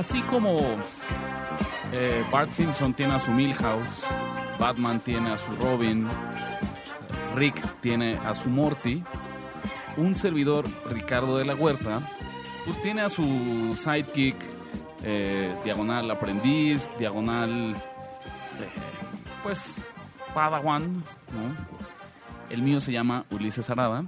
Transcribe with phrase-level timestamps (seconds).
[0.00, 0.60] Así como
[1.92, 4.00] eh, Bart Simpson tiene a su Milhouse,
[4.58, 6.08] Batman tiene a su Robin,
[7.36, 9.04] Rick tiene a su Morty,
[9.98, 12.00] un servidor, Ricardo de la Huerta,
[12.64, 14.36] pues tiene a su sidekick,
[15.04, 18.68] eh, diagonal aprendiz, diagonal, eh,
[19.42, 19.76] pues,
[20.32, 22.48] Padawan, ¿no?
[22.48, 24.04] El mío se llama Ulises Arada,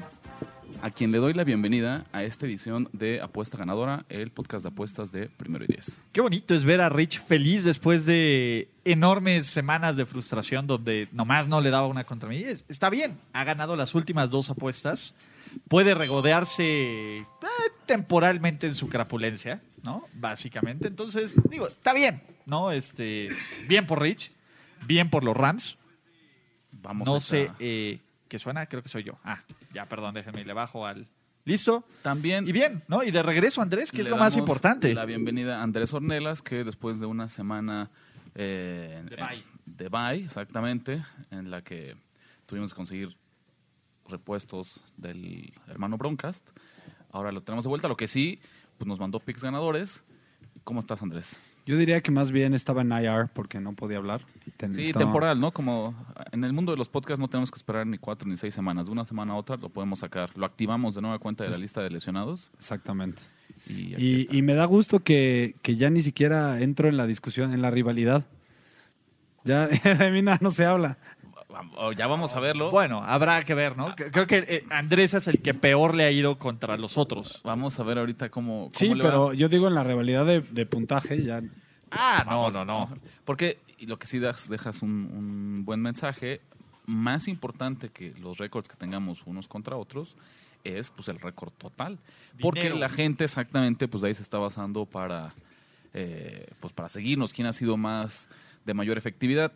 [0.82, 4.68] a quien le doy la bienvenida a esta edición de Apuesta Ganadora, el podcast de
[4.70, 6.00] apuestas de Primero y Diez.
[6.12, 11.46] Qué bonito es ver a Rich feliz después de enormes semanas de frustración donde nomás
[11.46, 12.38] no le daba una contra mí.
[12.38, 15.14] Es- Está bien, ha ganado las últimas dos apuestas.
[15.68, 17.22] Puede regodearse eh,
[17.86, 20.06] temporalmente en su crapulencia, ¿no?
[20.14, 20.88] Básicamente.
[20.88, 22.72] Entonces, digo, está bien, ¿no?
[22.72, 23.28] Este,
[23.68, 24.32] bien por Rich,
[24.86, 25.78] bien por los Rams.
[26.72, 28.00] Vamos no a sé esta- eh,
[28.32, 29.18] qué suena, creo que soy yo.
[29.24, 29.42] Ah,
[29.74, 31.06] ya, perdón, déjenme, le bajo al.
[31.44, 31.84] ¿Listo?
[32.00, 33.02] También Y bien, ¿no?
[33.02, 34.94] Y de regreso, Andrés, que es lo más importante.
[34.94, 37.90] La bienvenida a Andrés Ornelas, que después de una semana
[38.34, 39.44] eh, De en- bye.
[39.66, 41.94] de bye, exactamente, en la que
[42.46, 43.14] tuvimos que conseguir
[44.08, 46.42] repuestos del hermano Broncast.
[47.10, 47.86] Ahora lo tenemos de vuelta.
[47.86, 48.40] Lo que sí,
[48.78, 50.02] pues nos mandó picks ganadores.
[50.64, 51.40] ¿Cómo estás, Andrés?
[51.64, 54.26] Yo diría que más bien estaba en IR porque no podía hablar.
[54.56, 55.52] Ten- Sí, estaba- temporal, ¿no?
[55.52, 55.94] Como
[56.32, 58.86] en el mundo de los podcasts no tenemos que esperar ni cuatro ni seis semanas.
[58.86, 60.30] De una semana a otra lo podemos sacar.
[60.36, 62.50] Lo activamos de nueva cuenta de la lista de lesionados.
[62.58, 63.22] Exactamente.
[63.68, 67.70] Y, me da gusto que, que ya ni siquiera entro en la discusión, en la
[67.70, 68.24] rivalidad.
[69.44, 70.98] Ya de mí nada no se habla.
[71.96, 72.70] Ya vamos a verlo.
[72.70, 73.94] Bueno, habrá que ver, ¿no?
[73.94, 77.40] Creo que eh, Andrés es el que peor le ha ido contra los otros.
[77.44, 79.10] Vamos a ver ahorita cómo, cómo Sí, le va.
[79.10, 81.42] pero yo digo en la rivalidad de, de puntaje ya.
[81.90, 82.90] Ah, no, Vamos, no, no.
[83.24, 86.40] Porque y lo que sí das, dejas un, un buen mensaje,
[86.86, 90.16] más importante que los récords que tengamos unos contra otros,
[90.64, 91.98] es pues el récord total.
[92.40, 95.34] Porque la gente exactamente, pues de ahí se está basando para,
[95.94, 98.28] eh, pues para seguirnos, quién ha sido más
[98.64, 99.52] de mayor efectividad.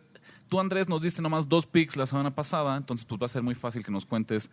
[0.49, 3.43] Tú, Andrés, nos diste nomás dos picks la semana pasada, entonces pues va a ser
[3.43, 4.49] muy fácil que nos cuentes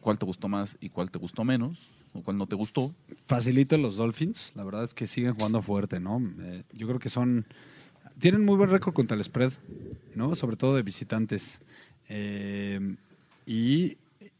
[0.00, 2.94] cuál te gustó más y cuál te gustó menos, o cuál no te gustó.
[3.26, 4.52] Facilito los Dolphins.
[4.54, 6.20] La verdad es que siguen jugando fuerte, ¿no?
[6.40, 7.46] Eh, yo creo que son.
[8.18, 9.52] Tienen muy buen récord contra el spread,
[10.14, 10.34] ¿no?
[10.34, 11.60] Sobre todo de visitantes.
[12.08, 12.96] Eh,
[13.46, 13.96] y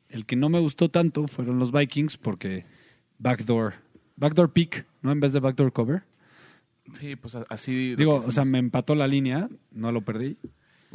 [0.09, 2.67] el que no me gustó tanto fueron los Vikings porque
[3.19, 3.75] backdoor.
[4.17, 5.11] Backdoor pick, ¿no?
[5.11, 6.03] En vez de backdoor cover.
[6.93, 7.95] Sí, pues así...
[7.97, 10.37] Digo, o sea, me empató la línea, no lo perdí.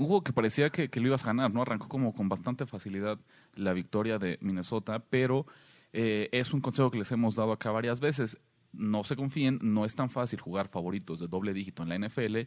[0.06, 1.62] Juego que parecía que, que lo ibas a ganar, ¿no?
[1.62, 3.19] Arrancó como con bastante facilidad
[3.56, 5.46] la victoria de Minnesota, pero
[5.94, 8.38] eh, es un consejo que les hemos dado acá varias veces.
[8.74, 12.38] No se confíen, no es tan fácil jugar favoritos de doble dígito en la NFL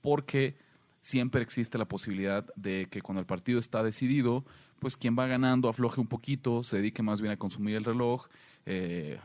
[0.00, 0.56] porque
[1.00, 4.44] siempre existe la posibilidad de que cuando el partido está decidido,
[4.78, 8.28] pues quien va ganando afloje un poquito, se dedique más bien a consumir el reloj,
[8.64, 9.18] eh,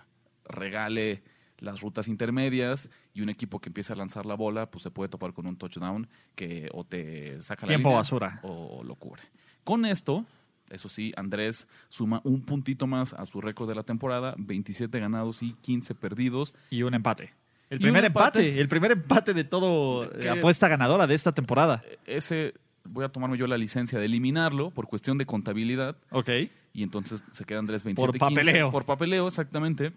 [0.45, 1.23] regale
[1.59, 5.09] las rutas intermedias y un equipo que empieza a lanzar la bola, pues se puede
[5.09, 8.39] topar con un touchdown que o te saca la Tiempo línea basura.
[8.43, 9.21] o lo cubre.
[9.63, 10.25] Con esto,
[10.69, 15.43] eso sí, Andrés suma un puntito más a su récord de la temporada, 27 ganados
[15.43, 16.53] y 15 perdidos.
[16.69, 17.33] Y un empate.
[17.69, 18.39] El primer empate.
[18.39, 18.61] empate.
[18.61, 21.83] el primer empate de todo apuesta ganadora de esta temporada.
[22.05, 26.29] Ese voy a tomarme yo la licencia de eliminarlo por cuestión de contabilidad Ok.
[26.73, 28.67] y entonces se queda Andrés 27 Por papeleo.
[28.67, 29.93] 15, por papeleo exactamente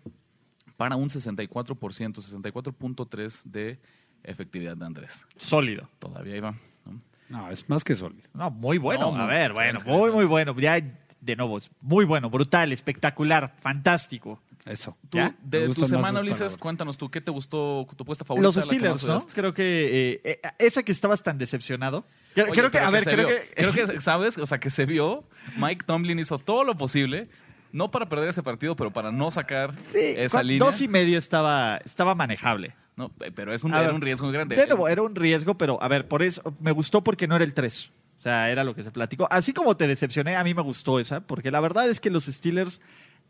[0.77, 3.79] para un 64%, 64.3 de
[4.25, 5.27] efectividad de Andrés.
[5.37, 5.89] Sólido.
[5.99, 6.55] Todavía iba.
[6.85, 7.01] ¿no?
[7.29, 8.29] No, es más que sólido.
[8.35, 9.13] No, muy bueno.
[9.13, 10.55] No, a ver, bueno, muy, muy bueno.
[10.59, 10.81] Ya,
[11.21, 14.41] de nuevo, muy bueno, brutal, espectacular, fantástico.
[14.65, 14.97] Eso.
[15.09, 17.87] Tú, de tu semana, Ulises, cuéntanos tú, ¿qué te gustó?
[17.97, 18.47] ¿Tu apuesta favorita?
[18.47, 19.19] Los Steelers, ¿no?
[19.27, 22.05] Creo que eh, eh, esa que estabas tan decepcionado.
[22.35, 23.29] Creo, Oye, creo que, a ver, creo vio.
[23.29, 23.51] que.
[23.57, 24.39] Creo que, ¿sabes?
[24.39, 25.25] O sea, que se vio.
[25.57, 27.29] Mike Tomlin hizo todo lo posible,
[27.73, 30.65] no para perder ese partido, pero para no sacar Sí, esa línea.
[30.67, 32.75] dos y medio estaba, estaba manejable.
[32.97, 34.55] No, pero es un, A era ver, un riesgo muy grande.
[34.55, 37.45] De nuevo, era un riesgo, pero a ver, por eso me gustó porque no era
[37.45, 37.91] el 3.
[38.19, 39.27] O sea, era lo que se platicó.
[39.31, 42.27] Así como te decepcioné, a mí me gustó esa, porque la verdad es que los
[42.27, 42.81] Steelers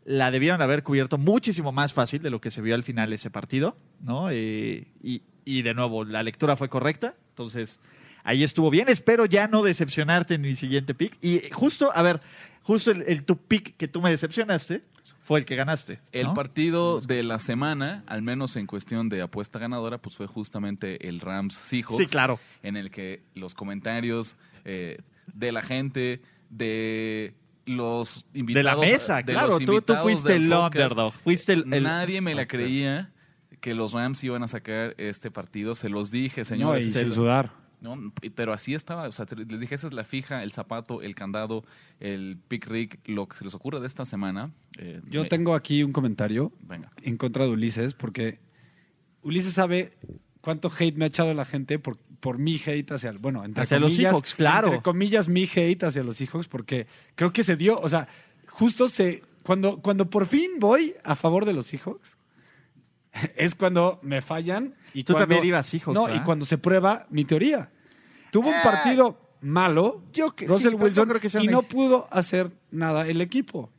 [0.05, 3.31] la debieron haber cubierto muchísimo más fácil de lo que se vio al final ese
[3.31, 4.29] partido, ¿no?
[4.29, 7.79] Eh, y, y de nuevo, la lectura fue correcta, entonces
[8.23, 8.89] ahí estuvo bien.
[8.89, 11.17] Espero ya no decepcionarte en mi siguiente pick.
[11.21, 12.21] Y justo, a ver,
[12.61, 14.81] justo el, el tu pick que tú me decepcionaste
[15.21, 15.99] fue el que ganaste.
[16.11, 16.33] El ¿no?
[16.33, 21.21] partido de la semana, al menos en cuestión de apuesta ganadora, pues fue justamente el
[21.21, 21.97] Rams Seahawks.
[21.97, 22.39] Sí, claro.
[22.61, 24.35] En el que los comentarios
[24.65, 24.97] eh,
[25.33, 27.33] de la gente, de
[27.65, 28.65] los De invitados.
[28.85, 29.57] la mesa, de claro.
[29.59, 31.13] Tú, fuiste el podcast, underdog.
[31.13, 33.09] Fuiste el, el- Nadie me la creía
[33.61, 35.73] que los Rams iban a sacar este partido.
[35.73, 36.85] Se los dije, No, señores.
[36.85, 37.51] y Se sin sudar.
[37.83, 38.11] ¿No?
[38.33, 41.63] Pero así estaba, o sea, les dije, esa es la fija, el zapato, el candado,
[41.99, 44.51] el pick rig, lo que se les ocurra de esta semana.
[44.79, 46.91] eh, Yo me- tengo aquí un comentario Venga.
[47.03, 48.39] en contra de Ulises, porque
[49.21, 49.93] Ulises sabe
[50.41, 53.63] cuánto hate me ha echado la gente por, por mi hate hacia, el- bueno, entre
[53.63, 54.67] Hacia los comillas, Seahawks, claro.
[54.69, 58.07] Entre comillas, mi hate hacia los Seahawks, porque creo que se dio, o sea,
[58.47, 62.17] justo se, cuando, cuando por fin voy a favor de los Seahawks,
[63.35, 64.73] es cuando me fallan.
[64.93, 66.21] Y Tú cuando- también ibas Seahawks, No, ¿verdad?
[66.21, 67.69] y cuando se prueba mi teoría.
[68.33, 71.47] Tuvo un Eh, partido malo, yo que- sí, Russell yo Wilson, creo que sea y
[71.47, 73.69] no pudo hacer nada el equipo.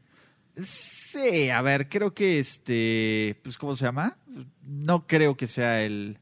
[0.62, 4.16] Sí, a ver, creo que este, pues, ¿cómo se llama?
[4.64, 6.18] No creo que sea el,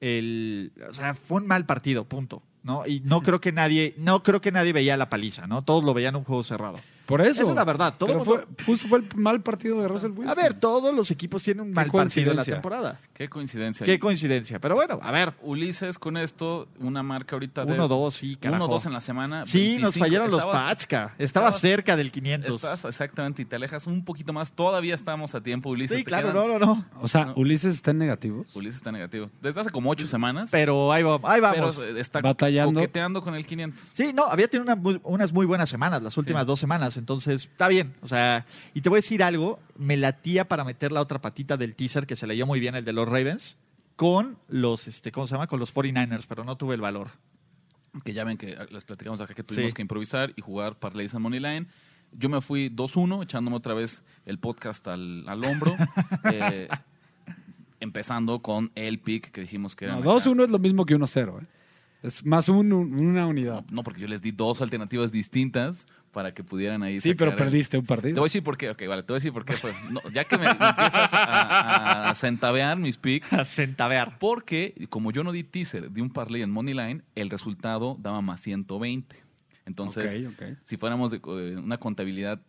[0.00, 2.84] el, o sea, fue un mal partido, punto, ¿no?
[2.86, 5.62] Y no creo que nadie, no creo que nadie veía la paliza, ¿no?
[5.62, 6.78] Todos lo veían un juego cerrado.
[7.06, 7.42] Por eso.
[7.42, 10.10] Esa es la verdad, todo Pero mundo- fue, justo fue el mal partido de Russell
[10.12, 10.28] Wilson.
[10.28, 12.98] A ver, todos los equipos tienen un mal partido en la temporada.
[13.12, 13.84] Qué coincidencia.
[13.84, 17.76] Qué coincidencia, pero bueno, a ver, Ulises con esto, una marca ahorita de...
[17.78, 18.66] 1-2, sí, carajo.
[18.68, 19.44] 1-2 en la semana.
[19.46, 20.04] Sí, nos 25.
[20.04, 21.02] fallaron los Estabas- ca.
[21.18, 22.54] Estaba estabas- cerca del 500.
[22.56, 24.52] Estás exactamente y te alejas un poquito más.
[24.52, 25.98] Todavía estamos a tiempo, Ulises.
[25.98, 26.84] Sí, claro, quedan- no, no, no.
[27.00, 27.34] O sea, No.
[27.36, 28.54] Ulises está en negativos.
[28.56, 29.30] Ulises está negativo.
[29.42, 30.48] Desde hace como ocho semanas.
[30.50, 31.78] Pero ahí, va- ahí pero vamos.
[31.78, 32.80] está Batallando.
[32.80, 33.80] coqueteando con el 500.
[33.92, 36.46] Sí, no, había tenido una muy- unas muy buenas semanas, las últimas Sí.
[36.46, 37.94] dos semanas, entonces está bien.
[38.02, 41.56] O sea, y te voy a decir algo, me latía para meter la otra patita
[41.56, 43.56] del teaser que se leyó muy bien, el de los Ravens,
[43.96, 45.46] con los, este, ¿cómo se llama?
[45.46, 47.08] Con los 49ers, pero no tuve el valor.
[48.04, 49.76] Que ya ven que eh, les platicamos acá que tuvimos Sí.
[49.76, 51.68] que improvisar y jugar parlays en Moneyline.
[52.12, 55.76] Yo me fui 2-1, echándome otra vez el podcast al, al hombro.
[56.32, 56.68] eh,
[57.80, 59.94] empezando con el pick que dijimos que era.
[59.94, 60.08] No, acá.
[60.10, 61.42] 2-1 es lo mismo que 1-0.
[61.42, 61.46] ¿eh?
[62.02, 63.64] Es más un- un- una unidad.
[63.70, 66.98] No, porque yo les di dos alternativas distintas para que pudieran ahí.
[67.00, 68.22] Sí, pero el- perdiste un Te voy partido.
[68.22, 68.70] a decir por qué.
[68.70, 69.72] Ok, vale, te voy a decir por qué fue.
[69.90, 74.18] No, ya que me, me empiezas a, a centavear mis picks, A centavear.
[74.18, 78.40] porque como yo no di teaser de un parlay en Moneyline, el resultado daba más
[78.40, 79.16] 120.
[79.66, 80.16] Entonces,
[80.64, 82.40] si fuéramos de eh, una contabilidad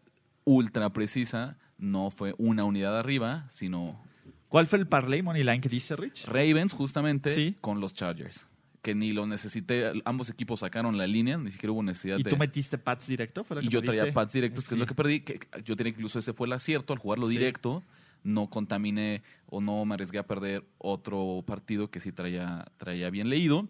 [0.44, 4.01] ultra precisa, no fue una unidad arriba, sino
[4.47, 6.25] ¿Cuál fue el parlay money line que dice Rich?
[6.27, 7.57] Ravens justamente Sí.
[7.59, 8.47] con los Chargers.
[8.85, 12.29] Que ni lo necesité, ambos equipos sacaron la línea, ni siquiera hubo necesidad ¿Y de...
[12.29, 13.43] tú metiste Pats directo?
[13.43, 15.21] ¿Fue lo Y que yo traía pads directos, que es lo que perdí.
[15.21, 17.33] Que yo tenía que incluso ese fue el acierto al jugarlo Sí.
[17.37, 17.81] directo.
[18.23, 23.27] No contaminé o no me arriesgué a perder otro partido que sí traía, traía bien
[23.29, 23.67] leído.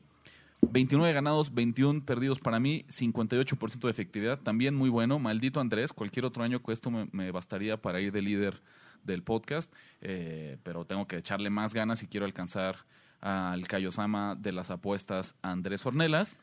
[0.62, 5.18] 29 ganados, 21 perdidos para mí, 58% de efectividad, también muy bueno.
[5.20, 8.62] Maldito Andrés, cualquier otro año que esto me, me bastaría para ir de líder
[9.06, 9.72] del podcast,
[10.02, 12.78] eh, pero tengo que echarle más ganas si quiero alcanzar
[13.26, 16.38] al Kayosama de las apuestas Andrés Ornelas.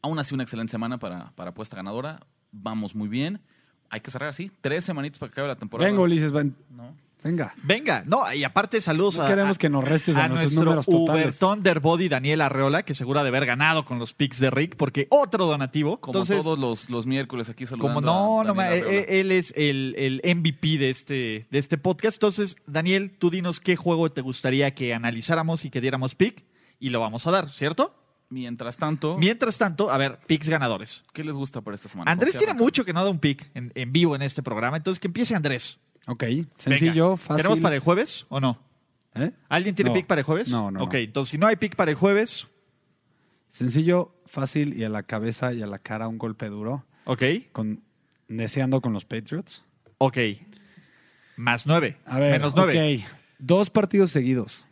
[0.00, 2.20] Aún así, una excelente semana para, para apuesta ganadora.
[2.52, 3.40] Vamos muy bien.
[3.90, 4.52] Hay que cerrar así.
[4.60, 5.90] Tres semanitas para que acabe la temporada.
[5.90, 6.54] Venga, Ulises, ven.
[6.70, 6.94] ¿No?
[7.22, 7.54] Venga.
[7.62, 10.64] Venga, no, y aparte saludos No a, queremos que nos restes a, a nuestros nuestro
[10.64, 11.34] números Uber.
[11.34, 15.06] Thunderbody Daniel Arreola, que seguro ha de haber ganado con los picks de Rick, porque
[15.10, 15.98] otro donativo.
[16.00, 17.94] Como Entonces, todos los, los miércoles aquí saludando.
[17.94, 18.90] como no, a no, ma- Arreola.
[18.92, 22.16] eh, él es el, el MVP de este, de este podcast.
[22.16, 26.44] Entonces, Daniel, tú dinos qué juego te gustaría que analizáramos y que diéramos pick,
[26.78, 27.94] y lo vamos a dar, ¿cierto?
[28.32, 31.02] Mientras tanto, Mientras tanto, a ver, picks ganadores.
[31.12, 32.10] ¿qué les gusta para esta semana?
[32.12, 34.40] Andrés ¿Por qué tiene mucho que no da un pick en, en vivo en este
[34.42, 35.78] programa, entonces que empiece Andrés.
[36.06, 36.24] Ok,
[36.58, 37.36] sencillo, fácil.
[37.42, 38.58] ¿Tenemos para el jueves o no?
[39.14, 39.32] ¿Eh?
[39.48, 39.94] ¿Alguien tiene No.
[39.94, 40.48] pick para el jueves?
[40.48, 40.98] No, no, Ok, no.
[41.00, 42.48] entonces si no hay pick para el jueves,
[43.48, 46.84] Sencillo, fácil y a la cabeza y a la cara un golpe duro.
[47.04, 47.82] ok, Con,
[48.28, 49.64] neceando con los Patriots.
[49.98, 50.18] ok.
[51.36, 51.96] Más nueve.
[52.04, 53.00] A ver, Menos nueve.
[53.02, 53.10] ok.
[53.38, 54.64] Dos partidos seguidos.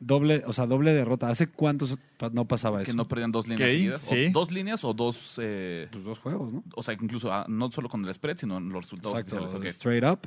[0.00, 1.28] Doble, o sea, doble derrota.
[1.30, 1.96] ¿Hace cuántos
[2.32, 2.90] no pasaba eso?
[2.92, 4.02] Que no perdían dos líneas seguidas.
[4.02, 4.26] sí.
[4.26, 5.34] O dos líneas o dos.
[5.42, 6.62] eh, Pues dos juegos, ¿no?
[6.74, 9.72] o sea, incluso ah, no solo con el spread, sino en los resultados Exacto, oficiales.
[9.72, 9.76] ok.
[9.76, 10.20] straight up.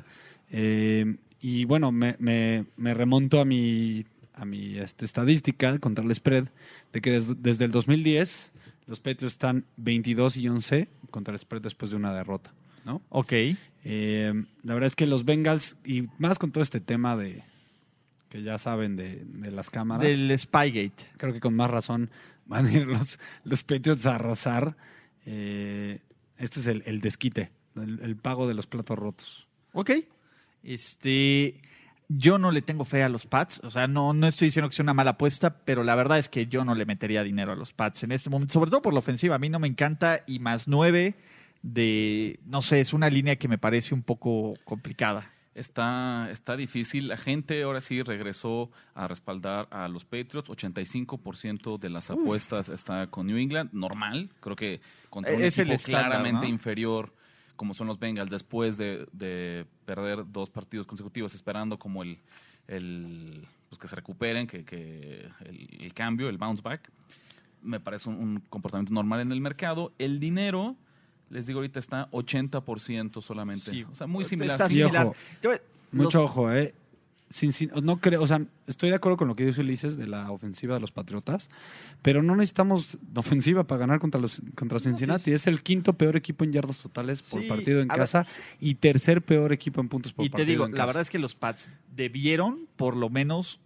[0.52, 6.14] Eh, y bueno, me, me- me remonto a mi, a mi este, estadística contra el
[6.16, 6.48] spread
[6.92, 8.54] de que des- desde el 2010
[8.88, 12.52] los Patriots están 22 y 11 contra el spread después de una derrota,
[12.86, 13.02] ¿no?
[13.10, 13.34] Ok.
[13.84, 17.44] Eh, la verdad es que los Bengals, y más con todo este tema de
[18.30, 21.12] que ya saben de, de las cámaras, Del Spygate.
[21.18, 22.10] creo que con más razón
[22.46, 24.76] van a ir los, los Patriots a arrasar.
[25.26, 26.00] Eh,
[26.38, 29.48] este es el, el desquite, el, el pago de los platos rotos.
[29.74, 29.92] Ok.
[30.64, 31.62] Este.
[32.10, 33.60] Yo no le tengo fe a los Pats.
[33.64, 36.30] O sea, no, no estoy diciendo que sea una mala apuesta, pero la verdad es
[36.30, 38.94] que yo no le metería dinero a los Pats en este momento, sobre todo por
[38.94, 39.36] la ofensiva.
[39.36, 41.16] A mí no me encanta y más nueve
[41.64, 45.34] de, no sé, es una línea que me parece un poco complicada.
[45.58, 47.08] Está, está difícil.
[47.08, 50.50] La gente ahora sí regresó a respaldar a los Patriots.
[50.50, 53.72] 85% de las apuestas está con New England.
[53.74, 54.30] Normal.
[54.40, 56.54] Creo que contra un Es el equipo estándar, claramente ¿no?
[56.54, 57.12] inferior
[57.56, 62.20] como son los Bengals después de, de perder dos partidos consecutivos esperando como el,
[62.68, 66.92] el pues que se recuperen, que, que el, el cambio, el bounce back.
[67.64, 69.92] Me parece un, un comportamiento normal en el mercado.
[69.98, 70.76] El dinero,
[71.30, 73.72] les digo ahorita, está 80% solamente.
[73.72, 73.84] Sí.
[73.84, 74.56] o sea, muy similar.
[74.56, 75.08] Está Sí, similar.
[75.08, 75.16] ojo.
[75.42, 76.74] Te Mucho los- ojo, ¿eh?
[77.84, 80.76] No creo, o sea, estoy de acuerdo con lo que dice Ulises de la ofensiva
[80.76, 81.50] de los Patriotas,
[82.02, 85.34] pero no necesitamos ofensiva para ganar contra los contra Cincinnati.
[85.34, 88.26] Es el quinto peor equipo en yardas totales por Sí, partido en casa
[88.62, 90.48] y tercer peor equipo en puntos por Y te partido.
[90.52, 90.86] digo, en la casa.
[90.88, 93.60] verdad es que los Pats debieron por lo menos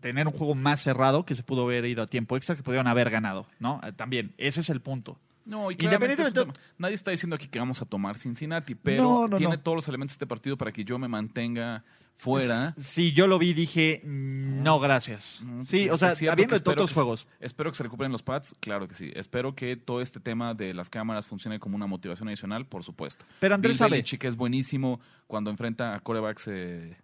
[0.00, 2.88] tener un juego más cerrado que se pudo haber ido a tiempo extra, que pudieron
[2.88, 3.80] haber ganado, ¿no?
[3.84, 5.18] Eh, También, ese es el punto.
[5.46, 6.46] No, y Independientemente- es
[6.78, 9.62] nadie está diciendo aquí que vamos a tomar Cincinnati, pero No, no, tiene no.
[9.62, 11.84] todos los elementos este partido para que yo me mantenga
[12.16, 12.74] fuera.
[12.80, 15.40] Sí, yo lo vi y dije, no, gracias.
[15.44, 17.26] Mm, Sí, o sea, habiendo de que se- juegos.
[17.40, 19.10] Espero que se recuperen los pads, claro que sí.
[19.14, 23.26] Espero que todo este tema de las cámaras funcione como una motivación adicional, por supuesto.
[23.40, 23.90] Pero Andrés Bill sabe.
[23.92, 26.96] Belichick es buenísimo cuando enfrenta a corebacks eh,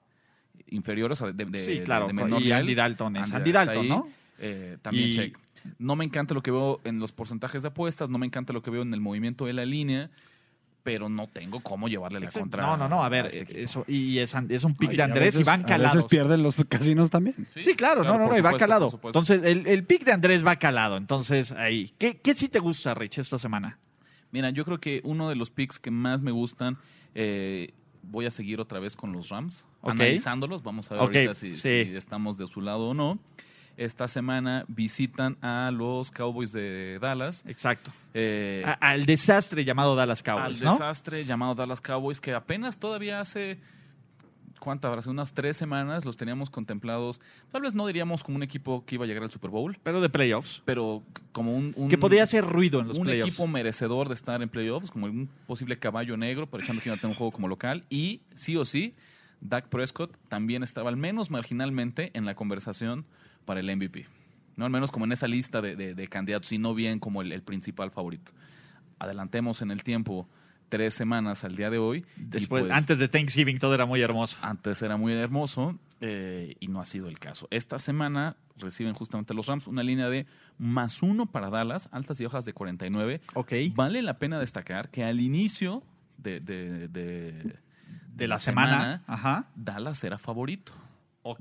[0.68, 2.52] inferiores, de, de- Sí, de- claro, de y menor nivel.
[2.58, 4.08] Andy Dalton es Andy Dalton, ¿no?
[4.38, 5.38] Eh, también Y- check.
[5.78, 8.62] No me encanta lo que veo en los porcentajes de apuestas, no me encanta lo
[8.62, 10.10] que veo en el movimiento de la línea,
[10.82, 12.40] pero no tengo cómo llevarle la Exacto.
[12.44, 12.62] contra.
[12.62, 15.04] No, no, no, a ver, este eso, y es, es un pick Ay, de a
[15.04, 15.96] Andrés y van A calados.
[15.96, 17.46] veces pierden los casinos también.
[17.56, 18.98] Sí, claro, no, no, no, y va calado.
[19.04, 20.96] Entonces, el, el pick de Andrés va calado.
[20.96, 21.92] Entonces, ahí.
[21.98, 23.78] ¿Qué, ¿Qué sí te gusta, Rich, esta semana?
[24.32, 26.78] Mira, yo creo que uno de los picks que más me gustan,
[27.14, 30.62] eh, voy a seguir otra vez con los Rams, analizándolos.
[30.62, 31.84] Vamos a ver ahorita si, sí.
[31.84, 33.18] si estamos de su lado o no.
[33.76, 37.42] Esta semana visitan a los Cowboys de Dallas.
[37.46, 37.92] Exacto.
[38.14, 40.72] eh, A- al desastre llamado Dallas al Cowboys, ¿no?
[40.72, 43.58] desastre llamado Dallas Cowboys, que apenas todavía hace,
[44.58, 44.98] ¿cuántas?
[44.98, 47.20] Hace unas tres semanas los teníamos contemplados.
[47.50, 50.02] Tal vez no diríamos como un equipo que iba a llegar al Super Bowl, Pero
[50.02, 50.60] de playoffs.
[50.66, 51.72] pero como un...
[51.76, 53.28] un- Que podía hacer ruido en los un playoffs.
[53.28, 57.00] equipo merecedor de estar en playoffs, como un posible caballo negro, aprovechando que iba a
[57.00, 57.84] tener un juego como local.
[57.88, 58.94] Y sí o sí,
[59.40, 63.06] Dak Prescott también estaba al menos marginalmente en la conversación
[63.44, 64.06] para el MVP.
[64.56, 64.64] ¿no?
[64.66, 67.32] Al menos como en esa lista de, de- de candidatos y no bien como el,
[67.32, 68.32] el principal favorito.
[68.98, 70.28] Adelantemos en el tiempo
[70.68, 72.04] tres semanas al día de hoy.
[72.16, 74.36] Después, pues, antes de Thanksgiving todo era muy hermoso.
[74.42, 77.48] antes era muy hermoso eh, y no ha sido el caso.
[77.50, 80.26] Esta semana reciben justamente los Rams una línea de
[80.58, 83.20] más uno para Dallas, altas y hojas de 49.
[83.34, 83.52] Ok.
[83.74, 85.82] Vale la pena destacar que al inicio
[86.18, 87.56] de, de- de-
[88.14, 89.02] De la semana.
[89.06, 89.46] Ajá.
[89.56, 90.72] Dallas era favorito.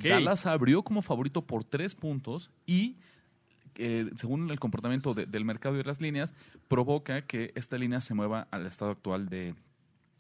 [0.10, 2.98] Dallas abrió como favorito por tres puntos y,
[3.76, 6.34] eh, según el comportamiento de- del mercado y de las líneas,
[6.68, 9.56] provoca que esta línea se mueva al estado actual de...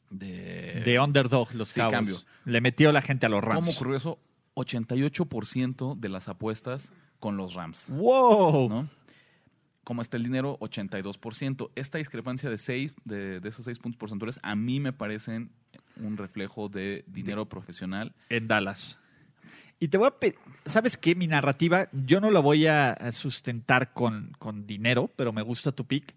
[0.09, 2.17] de, De underdog, los Sí, cambio.
[2.45, 3.59] Le metió la gente a los Rams.
[3.67, 4.19] ¿Cómo ocurrió eso?
[4.55, 7.87] 88% de las apuestas con los Rams.
[7.89, 8.69] ¡Wow!
[8.69, 8.89] ¿no?
[9.83, 10.57] ¿Cómo está el dinero?
[10.59, 11.71] 82%.
[11.75, 15.51] Esta discrepancia de, seis, de, de esos 6 puntos porcentuales a mí me parecen
[15.97, 18.13] un reflejo de dinero profesional.
[18.29, 18.99] En Dallas.
[19.79, 20.13] Y te voy a
[20.69, 21.15] ¿Sabes qué?
[21.15, 25.85] Mi narrativa, yo no la voy a sustentar con, con dinero, pero me gusta tu
[25.85, 26.15] pick.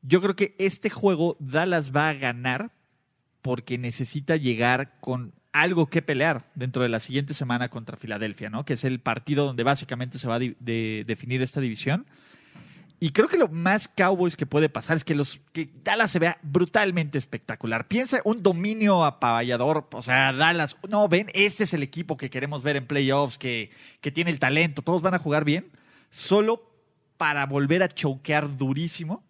[0.00, 2.70] Yo creo que este juego Dallas va a ganar
[3.42, 8.64] porque necesita llegar con algo que pelear dentro de la siguiente semana contra Filadelfia, ¿no?
[8.64, 12.06] Que es el partido donde básicamente se va a de- definir esta división.
[13.02, 16.20] Y creo que lo más Cowboys que puede pasar es que los que Dallas se
[16.20, 17.88] vea brutalmente espectacular.
[17.88, 22.62] Piensa un dominio apaballador, o sea, Dallas, no, ven, este es el equipo que queremos
[22.62, 25.72] ver en playoffs, que, que tiene el talento, todos van a jugar bien,
[26.10, 26.62] solo
[27.16, 29.24] para volver a choquear durísimo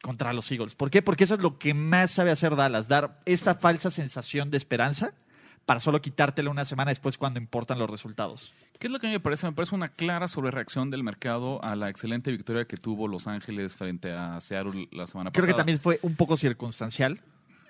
[0.00, 0.74] contra los Eagles.
[0.74, 1.02] ¿Por qué?
[1.02, 5.12] Porque eso es lo que más sabe hacer Dallas, dar esta falsa sensación de esperanza
[5.68, 8.54] para solo quitártela una semana después cuando importan los resultados.
[8.78, 9.46] ¿Qué es lo que a mí me parece?
[9.46, 13.76] Me parece una clara sobrereacción del mercado a la excelente victoria que tuvo Los Ángeles
[13.76, 15.46] frente a Seattle la semana Creo pasada.
[15.52, 17.20] que también fue un poco circunstancial.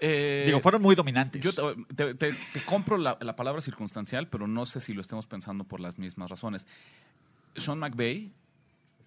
[0.01, 1.43] Eh, Digo, fueron muy dominantes.
[1.43, 5.01] Yo te, te- te- te compro la, la palabra circunstancial, pero no sé si lo
[5.01, 6.69] estemos pensando por las mismas razones.
[7.57, 8.31] Sean McVay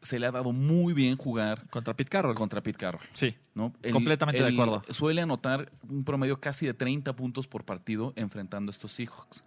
[0.01, 2.35] se le ha dado muy bien jugar Contra Pete Carroll.
[2.35, 3.03] contra Pete Carroll.
[3.13, 3.35] Sí.
[3.53, 3.73] ¿no?
[3.91, 4.81] Completamente de acuerdo.
[4.89, 9.43] Suele anotar un promedio casi de 30 puntos por partido enfrentando a estos Seahawks.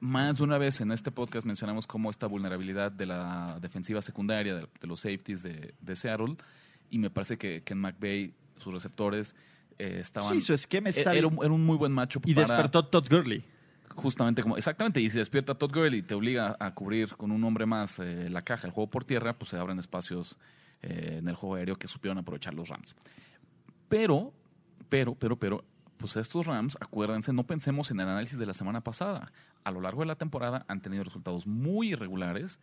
[0.00, 4.54] Más de una vez en este podcast mencionamos cómo esta vulnerabilidad de la defensiva secundaria,
[4.54, 6.36] de, de los safeties de, de Seattle,
[6.90, 9.34] y me parece que Ken McVay, sus receptores,
[9.78, 10.32] eh, estaban...
[10.34, 13.08] Sí, su esquema está era, un, era un muy buen macho Y para- despertó Todd
[13.10, 13.42] Gurley.
[13.98, 17.42] Justamente como, exactamente, y si despierta Todd Gurley y te obliga a cubrir con un
[17.42, 20.38] hombre más eh, la caja, el juego por tierra, pues se abren espacios
[20.82, 22.94] eh, en el juego aéreo que supieron aprovechar los Rams.
[23.88, 24.32] Pero
[24.88, 25.64] Pero, pero, pero,
[25.96, 29.32] pues estos Rams, acuérdense, no pensemos en el análisis de la semana pasada.
[29.64, 32.60] A lo largo de la temporada han tenido resultados muy irregulares.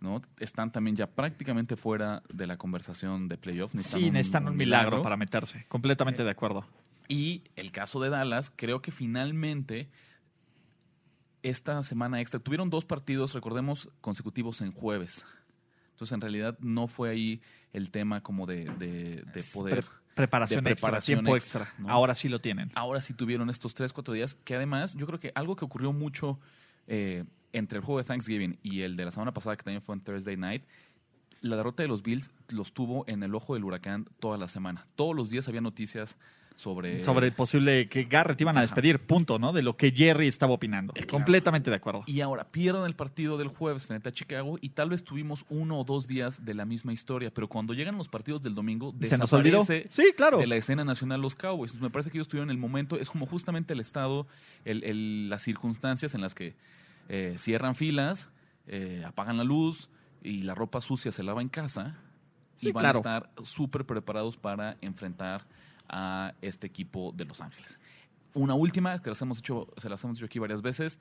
[0.00, 0.22] ¿no?
[0.38, 3.74] Están también ya prácticamente fuera de la conversación de playoff.
[3.78, 5.66] Sí, necesitan un, milagro, para meterse.
[5.68, 6.64] Completamente de acuerdo.
[7.08, 9.88] Y el caso de Dallas, creo que finalmente
[11.42, 15.24] esta semana extra tuvieron dos partidos, recordemos, consecutivos en jueves.
[15.90, 17.40] Entonces, en realidad, no fue ahí
[17.72, 19.84] el tema como de, de, poder.
[20.14, 21.74] preparación, extra, tiempo extra.
[21.86, 22.70] Ahora sí lo tienen.
[22.74, 25.92] Ahora sí tuvieron estos tres, cuatro días, que además, yo creo que algo que ocurrió
[25.92, 26.38] mucho
[26.86, 29.94] eh, entre el juego de Thanksgiving y el de la semana pasada, que también fue
[29.96, 30.62] en Thursday Night,
[31.40, 34.86] la derrota de los Bills los tuvo en el ojo del huracán toda la semana.
[34.96, 36.16] Todos los días había noticias
[36.58, 37.04] sobre...
[37.04, 39.52] Sobre el posible que Garrett iban a despedir, punto, ¿no?
[39.52, 40.92] De lo que Jerry estaba opinando.
[41.08, 42.02] Completamente de acuerdo.
[42.06, 45.78] Y ahora pierden el partido del jueves frente a Chicago y tal vez tuvimos uno
[45.78, 49.16] o dos días de la misma historia, pero cuando llegan los partidos del domingo, ¿Se
[49.16, 49.62] nos olvidó?
[49.64, 49.86] Sí,
[50.16, 50.38] claro.
[50.38, 51.80] de la escena nacional los Cowboys.
[51.80, 54.26] me parece que ellos tuvieron el momento, es como justamente el estado,
[54.64, 56.56] el, las circunstancias en las que
[57.08, 58.30] eh, cierran filas,
[58.66, 59.90] eh, apagan la luz
[60.24, 61.98] y la ropa sucia se lava en casa
[62.60, 65.46] y van a estar súper preparados para enfrentar
[65.88, 67.78] a este equipo de Los Ángeles.
[68.34, 70.98] Una última, que las hemos hecho, se las hemos dicho aquí varias veces.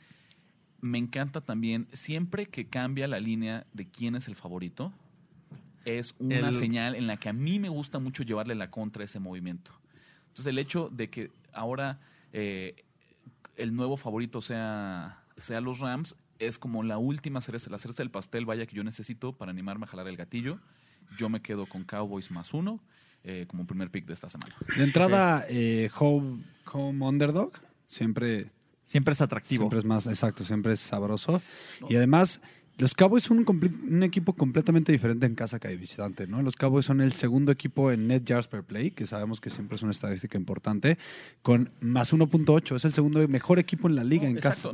[0.80, 4.94] Me encanta también, siempre que cambia la línea de quién es el favorito,
[5.86, 9.06] es una señal en la que a mí me gusta mucho llevarle la contra a
[9.06, 9.72] ese movimiento.
[10.28, 12.00] Entonces, el hecho de que ahora
[12.34, 12.84] eh,
[13.56, 18.12] el nuevo favorito sea, sea los Rams es como la última cereza, la cereza del
[18.12, 20.60] pastel, vaya, que yo necesito para animarme a jalar el gatillo.
[21.18, 22.82] Yo me quedo con Cowboys más uno
[23.30, 24.56] eh, como primer pick de esta semana.
[24.78, 27.52] De entrada, eh, home, home Underdog,
[27.86, 28.52] siempre...
[28.86, 29.64] Siempre es atractivo.
[29.64, 31.42] Siempre es más, exacto, siempre es sabroso.
[31.90, 32.40] Y además,
[32.78, 36.42] los Cowboys son un, equipo completamente diferente en casa que de visitante, ¿no?
[36.42, 39.76] Los Cowboys son el segundo equipo en net yards per play, que sabemos que siempre
[39.76, 40.98] es una estadística importante,
[41.42, 42.78] con más 1.8.
[42.78, 44.70] Es el segundo mejor equipo en la liga en casa.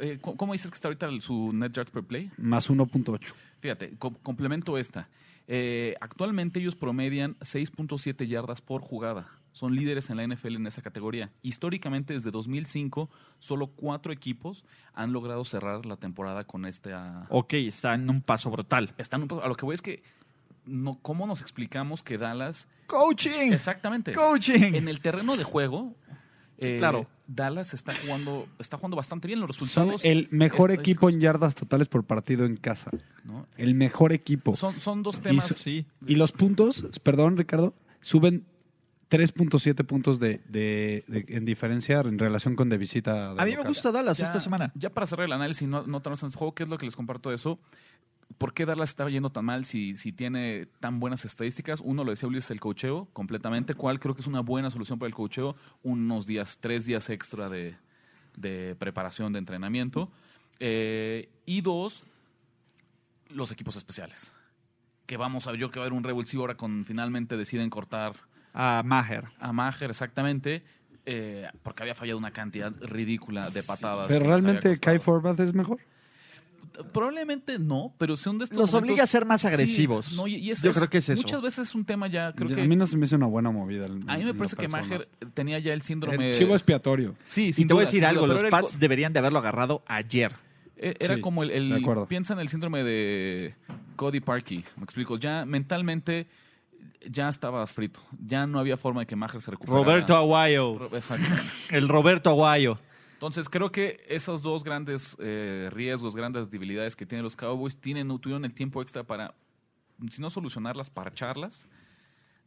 [0.00, 2.30] Eh, ¿Cómo dices que está ahorita su net yards per play?
[2.36, 3.32] Más 1.8.
[3.60, 5.08] Fíjate, complemento esta.
[5.48, 9.28] Eh, actualmente ellos promedian 6.7 yardas por jugada.
[9.52, 11.30] Son líderes en la NFL en esa categoría.
[11.42, 16.92] Históricamente, desde 2005, solo cuatro equipos han logrado cerrar la temporada con este.
[17.28, 18.94] Ok, está en un paso brutal.
[18.96, 19.44] Está en un paso.
[19.44, 20.02] A lo que voy es que.
[20.64, 22.68] No, ¿Cómo nos explicamos que Dallas.
[22.86, 23.52] ¡Coaching!
[23.52, 24.12] Exactamente.
[24.12, 24.74] ¡Coaching!
[24.74, 25.96] En el terreno de juego,
[26.58, 27.06] Sí, claro.
[27.34, 29.40] Dallas está jugando, está jugando bastante bien.
[29.40, 30.02] Los resultados.
[30.02, 32.90] Son el mejor equipo en yardas totales por partido en casa.
[33.56, 34.54] El mejor equipo.
[34.54, 35.50] Son, son dos temas.
[35.50, 35.86] Y, sí.
[36.06, 38.44] y los puntos, perdón, Ricardo, suben
[39.12, 43.32] 3.7 puntos de, de, en diferencia en relación con de visita.
[43.32, 44.72] a mí me gusta Dallas esta semana.
[44.74, 46.96] Ya para cerrar el análisis, no, no en este juego, ¿qué es lo que les
[46.96, 47.58] comparto de eso?
[48.38, 51.80] ¿Por qué Dallas estaba yendo tan mal si, si tiene tan buenas estadísticas?
[51.80, 53.74] Uno, lo decía Ulises, el cocheo completamente.
[53.74, 55.56] ¿Cuál creo que es una buena solución para el cocheo?
[55.82, 57.76] Unos días, tres días extra de,
[58.78, 60.10] preparación de entrenamiento.
[60.60, 62.04] Eh, y dos,
[63.28, 64.34] los equipos especiales.
[65.06, 67.70] Que vamos a ver, yo que va a haber un revulsivo ahora con finalmente deciden
[67.70, 68.14] cortar
[68.54, 69.28] a Maher.
[69.38, 70.62] A Maher, exactamente.
[71.04, 74.08] Eh, porque había fallado una cantidad ridícula de patadas.
[74.08, 75.80] Pero realmente Kai Forbath es mejor.
[76.92, 80.16] Probablemente no, pero son de estos Los obliga a ser más agresivos.
[80.16, 81.20] Yo creo que es eso.
[81.20, 82.32] Muchas veces es un tema ya.
[82.32, 83.86] Creo a mí no se me hizo una buena movida.
[83.86, 86.30] a mí me parece que Maher tenía ya el síndrome.
[86.30, 87.14] El chivo expiatorio.
[87.26, 87.66] Sí, sí.
[87.66, 88.26] te voy a decir algo.
[88.26, 90.32] Los Pats deberían de haberlo agarrado ayer.
[90.76, 91.84] E, era como el.
[92.08, 93.54] piensa en el síndrome de
[93.96, 94.64] Cody Parkey.
[94.76, 95.18] Me explico.
[95.18, 96.26] Ya mentalmente
[97.08, 98.00] ya estabas frito.
[98.24, 99.84] Ya no había forma de que Maher se recuperara.
[99.84, 100.84] Roberto Aguayo.
[100.94, 101.26] Exacto.
[101.70, 102.78] el Roberto Aguayo.
[103.22, 108.08] Entonces creo que esos dos grandes eh, riesgos, grandes debilidades que tienen los Cowboys tienen,
[108.18, 109.32] tuvieron el tiempo extra para,
[110.10, 111.68] si no solucionarlas, parcharlas,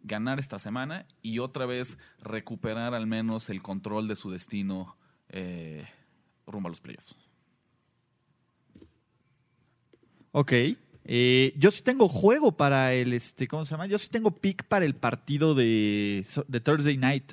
[0.03, 4.97] ganar esta semana y otra vez recuperar al menos el control de su destino
[5.29, 5.88] eh,
[6.45, 7.15] rumbo a los playoffs.
[10.33, 10.51] Ok.
[11.05, 13.88] Eh, yo sí tengo juego para el, este, ¿cómo se llama?
[13.88, 17.31] Yo sí tengo pick para el partido de, de Thursday Night.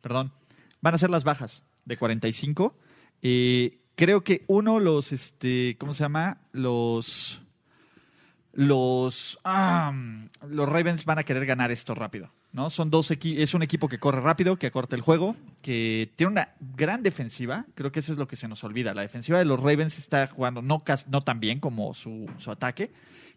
[0.00, 0.32] Perdón.
[0.80, 2.83] Van a ser las bajas de 45.
[3.26, 6.42] Eh, creo que uno, los, este, ¿cómo se llama?
[6.52, 7.40] Los,
[8.52, 9.38] los,
[10.46, 12.68] los Ravens van a querer ganar esto rápido, ¿no?
[12.68, 16.50] Son dos es un equipo que corre rápido, que acorta el juego, que tiene una
[16.76, 17.64] gran defensiva.
[17.74, 18.92] Creo que eso es lo que se nos olvida.
[18.92, 22.92] La defensiva de los Ravens está jugando no, no tan bien como su, su ataque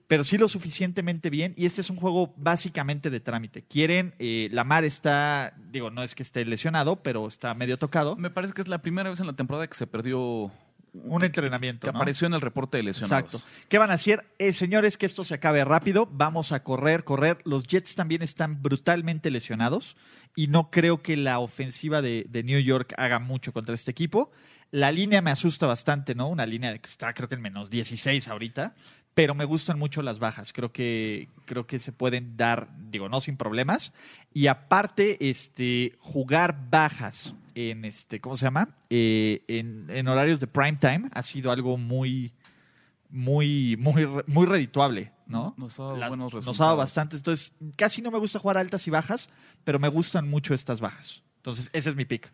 [0.08, 1.54] pero sí lo suficientemente bien.
[1.58, 3.64] Y este es un juego básicamente de trámite.
[3.64, 8.16] Quieren, eh, Lamar está, digo, no es que esté lesionado, pero está medio tocado.
[8.16, 10.52] Me parece que es la primera vez en la temporada que se perdió
[10.94, 11.86] un entrenamiento.
[11.86, 13.34] Que apareció en el reporte de lesionados.
[13.34, 13.48] Exacto.
[13.68, 14.26] ¿Qué van a hacer?
[14.40, 16.08] Eh, señores, que esto se acabe rápido.
[16.10, 17.40] Vamos a correr, correr.
[17.44, 19.98] Los Jets también están brutalmente lesionados.
[20.36, 24.32] y no creo que la ofensiva de, de New York haga mucho contra este equipo.
[24.72, 26.28] La línea me asusta bastante, ¿no?
[26.28, 28.76] Una línea que está creo que en menos 16 ahorita,
[29.18, 30.54] pero me gustan mucho las bajas.
[30.54, 33.92] Creo que, creo que se pueden dar, digo, no sin problemas.
[34.32, 38.70] Y aparte, este, jugar bajas en este, ¿cómo se llama?
[38.92, 42.32] Eh, en, en horarios de prime time ha sido algo muy,
[43.10, 45.56] muy, muy, muy redituable, ¿no?
[45.58, 46.78] Nos ha dado Las- buenos nos ha dado resultados.
[46.78, 47.18] bastante.
[47.18, 49.32] Entonces, casi no me gusta jugar altas y bajas,
[49.64, 51.24] pero me gustan mucho estas bajas.
[51.38, 52.32] Entonces, ese es mi pick.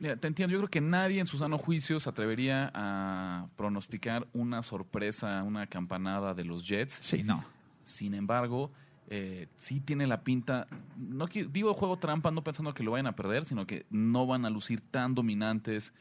[0.00, 0.52] Mira, te entiendo.
[0.52, 5.66] Yo creo que nadie en su sano juicio se atrevería a pronosticar una sorpresa, una
[5.66, 6.94] campanada de los Jets.
[6.94, 7.44] Sí, no.
[7.82, 8.72] Sin embargo,
[9.08, 10.66] eh, sí tiene la pinta.
[10.96, 14.44] No digo juego trampa, no pensando que lo vayan a perder, sino que no van
[14.46, 15.92] a lucir tan dominantes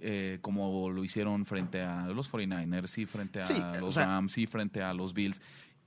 [0.00, 4.30] eh, como lo hicieron frente a los 49ers, sí, frente a Sí, los sea- Rams,
[4.32, 5.40] sí, frente a los Bills.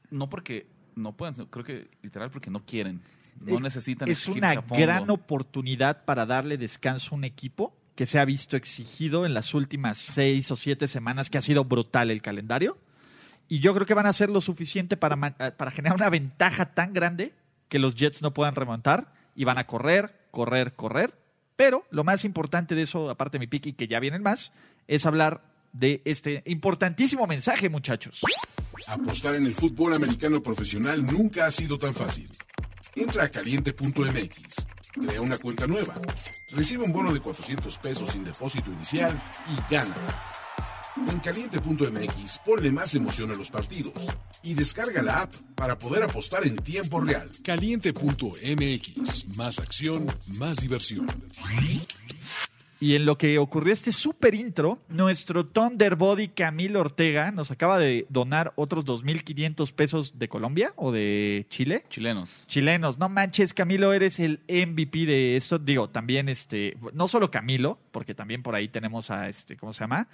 [0.09, 2.99] No porque no puedan, creo que literal porque no quieren.
[3.45, 4.75] No Eh, necesitan Es una a fondo.
[4.75, 9.53] gran oportunidad para darle descanso a un equipo que se ha visto exigido en las
[9.53, 12.77] últimas seis o siete semanas, que ha sido brutal el calendario.
[13.47, 16.73] Y yo creo que van a hacer lo suficiente para, eh, para generar una ventaja
[16.73, 17.33] tan grande
[17.67, 21.13] que los Jets no puedan remontar y van a correr, correr, correr.
[21.55, 24.51] Pero lo más importante de eso, aparte de mi pick y que ya vienen más,
[24.87, 28.21] es hablar de este importantísimo mensaje, muchachos.
[28.87, 32.29] Apostar en el fútbol americano profesional nunca ha sido tan fácil.
[32.95, 35.95] Entra a caliente.mx, crea una cuenta nueva,
[36.51, 39.95] recibe un bono de 400 pesos sin depósito inicial y gana.
[41.07, 43.93] En caliente.mx ponle más emoción a los partidos
[44.43, 47.31] y descarga la app para poder apostar en tiempo real.
[47.43, 49.27] Caliente.mx.
[49.37, 50.05] Más acción,
[50.37, 51.07] más diversión.
[52.81, 58.07] Y en lo que ocurrió este super intro, nuestro Thunderbody Camilo Ortega nos acaba de
[58.09, 61.85] donar otros 2.500 pesos de Colombia o de Chile.
[61.89, 62.43] Chilenos.
[62.47, 65.59] Chilenos, no manches, Camilo, eres el MVP de esto.
[65.59, 69.81] Digo, también este, no solo Camilo, porque también por ahí tenemos a este, ¿cómo se
[69.81, 70.07] llama?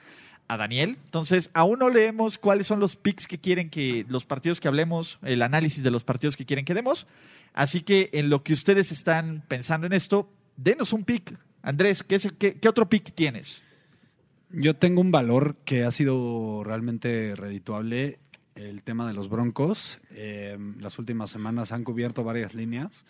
[0.49, 0.97] A Daniel.
[1.05, 5.19] Entonces, aún no leemos cuáles son los picks que quieren que, los partidos que hablemos,
[5.23, 7.07] el análisis de los partidos que quieren que demos.
[7.53, 11.33] Así que en lo que ustedes están pensando en esto, denos un pick.
[11.67, 13.61] Andrés, ¿qué, es el- qué, qué otro pick tienes?
[14.51, 18.19] Yo tengo un valor que ha sido realmente redituable.
[18.55, 19.99] El tema de los Broncos.
[20.11, 23.05] Eh, las últimas semanas han cubierto varias líneas.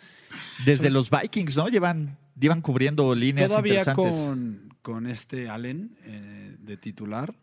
[0.65, 1.67] Desde los Vikings, ¿no?
[1.69, 4.15] Llevan, llevan cubriendo líneas Todavía interesantes.
[4.15, 7.35] con, con este Allen eh, de titular.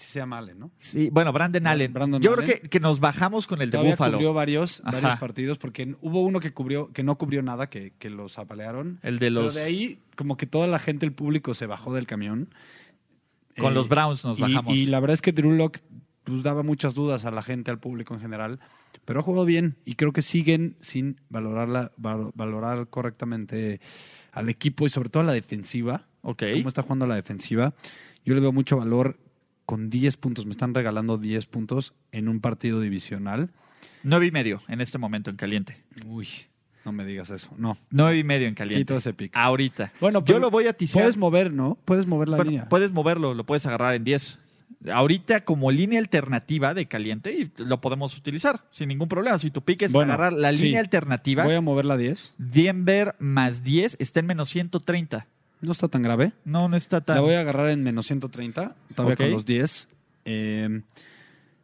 [0.00, 0.70] Sí se llama Allen, ¿no?
[0.78, 1.92] Sí, bueno, Brandon Bra- Allen.
[1.92, 2.46] Brandon Yo Allen.
[2.46, 4.12] creo que, que nos bajamos con el de Todavía Buffalo.
[4.16, 4.92] cubrió varios, Ajá.
[5.00, 8.98] varios partidos porque hubo uno que cubrió que no cubrió nada, que, que los apalearon.
[9.02, 9.52] El de los.
[9.54, 12.48] Pero de ahí, como que toda la gente, el público se bajó del camión.
[13.58, 14.74] Con Eh, los Browns nos bajamos.
[14.74, 15.78] Y, la verdad es que Drew Lock
[16.24, 18.58] pues, daba muchas dudas a la gente, al público en general.
[19.04, 23.80] Pero ha jugado bien y creo que siguen sin valorarla, val- valorar correctamente
[24.32, 26.06] al equipo y sobre todo a la defensiva.
[26.22, 26.42] Ok.
[26.54, 27.74] Cómo está jugando la defensiva.
[28.24, 29.18] Yo le veo mucho valor
[29.70, 30.46] con 10 puntos.
[30.46, 33.50] Me están regalando 10 puntos en un partido divisional.
[34.02, 35.76] Nueve y medio en este momento en caliente.
[36.06, 36.26] Uy,
[36.84, 37.50] no me digas eso.
[37.56, 37.78] No.
[37.88, 38.80] Nueve y medio en caliente.
[38.80, 39.30] Quito ese pick.
[39.32, 39.92] Ahorita.
[40.00, 41.04] Bueno, yo lo voy a ticiar.
[41.04, 41.78] Puedes mover, ¿no?
[41.84, 42.68] Puedes mover la Bueno, línea.
[42.68, 44.40] puedes moverlo, lo puedes agarrar en 10.
[44.92, 49.38] Ahorita como línea alternativa de caliente y lo podemos utilizar sin ningún problema.
[49.38, 50.64] Si tu pick es Bueno, agarrar la sí.
[50.64, 52.34] línea alternativa, Voy a mover la 10.
[52.38, 55.28] Denver más 10 está en menos 130.
[55.60, 56.32] No está tan grave.
[56.44, 57.16] No, no está tan...
[57.16, 59.88] La voy a agarrar en menos 130, todavía con los 10.
[60.24, 60.82] Eh,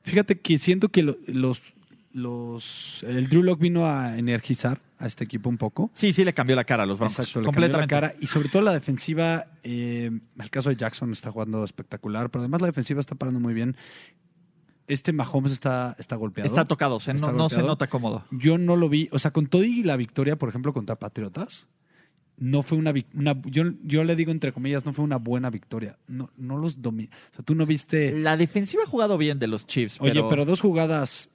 [0.03, 1.73] fíjate que siento que lo- los,
[2.13, 3.03] los.
[3.07, 5.91] El Drew Lock vino a energizar a este equipo un poco.
[5.95, 7.19] Sí, sí le cambió la cara a los Broncos.
[7.21, 8.09] Exacto, le cambió la completamente.
[8.13, 8.15] cara.
[8.23, 12.61] Y sobre todo la defensiva, eh, el caso de Jackson está jugando espectacular, pero además
[12.63, 13.77] la defensiva está parando muy bien.
[14.89, 16.49] Este Mahomes está, está golpeado.
[16.49, 18.25] Está tocado, se- Está no, no se nota cómodo.
[18.31, 21.67] Yo no lo vi, o sea, con todo y la victoria, por ejemplo, contra Patriotas,
[22.39, 25.99] no fue una, una yo, yo le digo entre comillas, no fue una buena victoria.
[26.07, 28.13] No, no los domi O sea, tú no viste.
[28.13, 31.31] La defensiva ha jugado bien de los Chiefs, Oye, pero, pero, dos jugadas,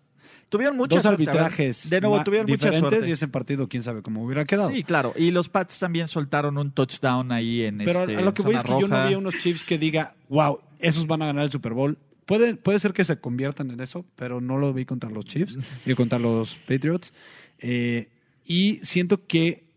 [0.50, 3.08] tuvieron ver, arbitrajes De nuevo, tuvieron mucha suerte.
[3.08, 4.70] y ese partido, quién sabe cómo hubiera quedado.
[4.70, 5.14] Sí, claro.
[5.16, 8.56] Y los Pats también soltaron un touchdown ahí en Pero este, a lo que voy
[8.56, 11.46] es que yo no vi a unos Chiefs que diga, wow, esos van a ganar
[11.46, 11.98] el Super Bowl.
[12.26, 15.58] Puede, puede ser que se conviertan en eso, pero no lo vi contra los Chiefs
[15.86, 17.12] y contra los Patriots.
[17.60, 18.10] Eh,
[18.46, 19.71] y siento que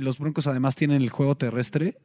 [0.00, 1.98] los Broncos además tienen el juego terrestre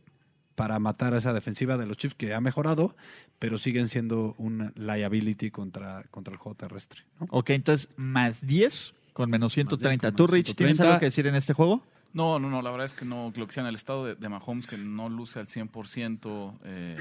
[0.56, 2.96] para matar a esa defensiva de los Chiefs que ha mejorado,
[3.40, 7.02] pero siguen siendo un liability contra, contra el juego terrestre.
[7.20, 7.28] ¿no?
[7.30, 10.08] Ok, entonces más 10 con menos 130.
[10.10, 10.84] con ¿Tú, Rich, tienes 130?
[10.84, 11.84] algo que decir en este juego?
[12.14, 14.16] No, no, no, la verdad es que no, lo que sea en el estado de,
[14.16, 16.96] de Mahomes, que no luce al 100%, eh,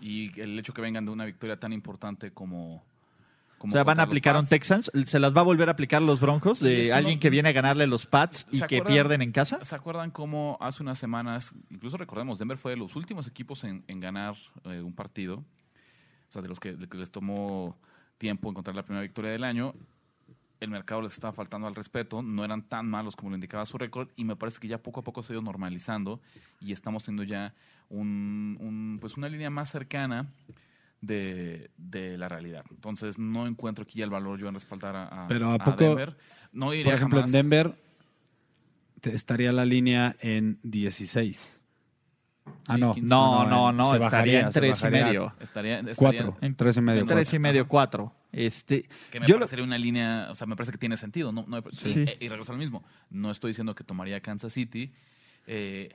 [0.00, 2.82] y el hecho que vengan de una victoria tan importante como
[3.58, 4.46] O sea, van a aplicar un.
[4.46, 4.90] Texans.
[5.06, 7.52] Se las va a volver a aplicar los Broncos de alguien no- que viene a
[7.52, 8.92] ganarle los Pats y ¿Se que acuerdan?
[8.94, 9.64] pierden en casa.
[9.64, 13.82] ¿Se acuerdan cómo hace unas semanas, incluso recordemos, Denver fue de los últimos equipos en,
[13.88, 17.76] en ganar eh, un partido, o sea, de los que, de que les tomó
[18.18, 19.74] tiempo encontrar la primera victoria del año?
[20.60, 23.76] El mercado les estaba faltando al respeto, no eran tan malos como lo indicaba su
[23.78, 26.20] récord y me parece que ya poco a poco se ha ido normalizando
[26.60, 27.52] y estamos teniendo ya
[27.90, 30.26] un, un, pues una línea más cercana
[31.00, 32.64] de, de la realidad.
[32.70, 35.84] Entonces no encuentro aquí el valor yo en respaldar a, a- Pero ¿a a poco,
[35.84, 36.16] Denver.
[36.52, 37.74] No iría Por ejemplo, jamás- en Denver
[39.00, 41.60] te- estaría la línea en 16.
[42.68, 42.94] Ah, Sí, no.
[42.94, 43.08] 15.
[43.08, 45.34] No, no, no, se estaría bajaría, en se tres y bajaría medio.
[45.40, 47.00] Estaría, estaría- Cuatro, en tres y medio.
[47.00, 47.40] En tres y cuatro.
[47.40, 48.12] medio, cuatro.
[48.32, 51.32] Este, Que me yo lo- parecería una línea, o sea, me parece que tiene sentido.
[51.32, 52.04] No, no, Sí.
[52.06, 52.84] eh, Y regreso al mismo.
[53.10, 54.92] No estoy diciendo que tomaría Kansas City.
[55.46, 55.88] Eh,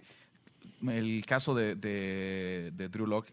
[0.88, 3.28] el caso de, de, de Drew Lock,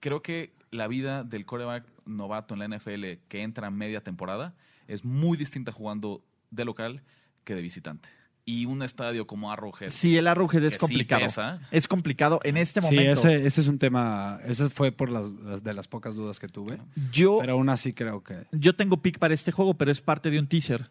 [0.00, 4.54] creo que la vida del coreback novato en la NFL que entra a media temporada
[4.88, 7.02] es muy distinta jugando de local
[7.44, 8.08] que de visitante.
[8.48, 9.88] Y un estadio como Arrowhead.
[9.90, 11.26] Sí, el Arrowhead es que sí complicado.
[11.72, 13.12] Es complicado en este Sí, momento.
[13.20, 14.38] ese, ese es un tema.
[14.46, 16.78] Ese fue por las, las- de las pocas dudas que tuve.
[17.10, 18.46] Yo, Pero aún así creo que.
[18.52, 20.88] yo tengo pick para este juego, pero es parte de un teaser.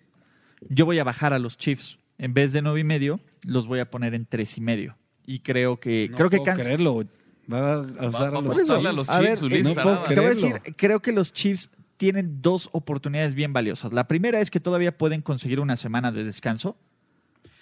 [0.69, 1.97] Yo voy a bajar a los Chiefs.
[2.17, 4.97] En vez de nueve y medio, los voy a poner en tres y medio.
[5.25, 6.65] Y creo que No creo que puedo Kansas.
[6.65, 7.03] creerlo.
[7.51, 9.09] Va a usar Va- a va a los Chiefs.
[9.09, 10.03] A ver, Ulises no puedo.
[10.03, 10.29] Te voy a creerlo.
[10.57, 13.93] decir, creo que los Chiefs tienen dos oportunidades bien valiosas.
[13.93, 16.75] La primera es que todavía pueden conseguir una semana de descanso,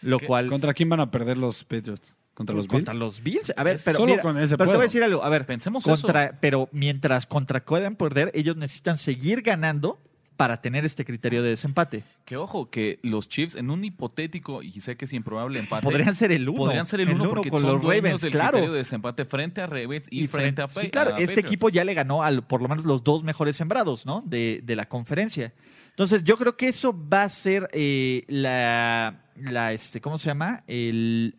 [0.02, 0.26] lo ¿Qué?
[0.28, 2.16] cual ¿Contra quién van a perder los Patriots?
[2.34, 2.72] ¿Contra los Bills?
[2.74, 3.54] contra los Bills.
[3.56, 5.24] A ver, pero, solo mira, con ese pero te voy a decir algo.
[5.24, 10.00] A ver, Pensemos contra, pero mientras contra puedan perder, ellos necesitan seguir ganando
[10.36, 12.04] para tener este criterio de desempate.
[12.26, 16.16] Que ojo, que los Chiefs en un hipotético, y sé que es improbable empate, Podrían
[16.16, 16.58] ser el uno.
[16.58, 18.52] podrían ser el uno porque con son los Ravens, del claro.
[18.52, 21.46] criterio de desempate frente a Ravens y, frente a Sí, Pa- claro, a este Patriots.
[21.46, 24.22] equipo ya le ganó al, por lo menos los dos mejores sembrados, ¿no?
[24.26, 25.54] De, de la conferencia.
[25.92, 30.64] Entonces, yo creo que eso va a ser eh, la, la, este, ¿cómo se llama?
[30.66, 31.36] El,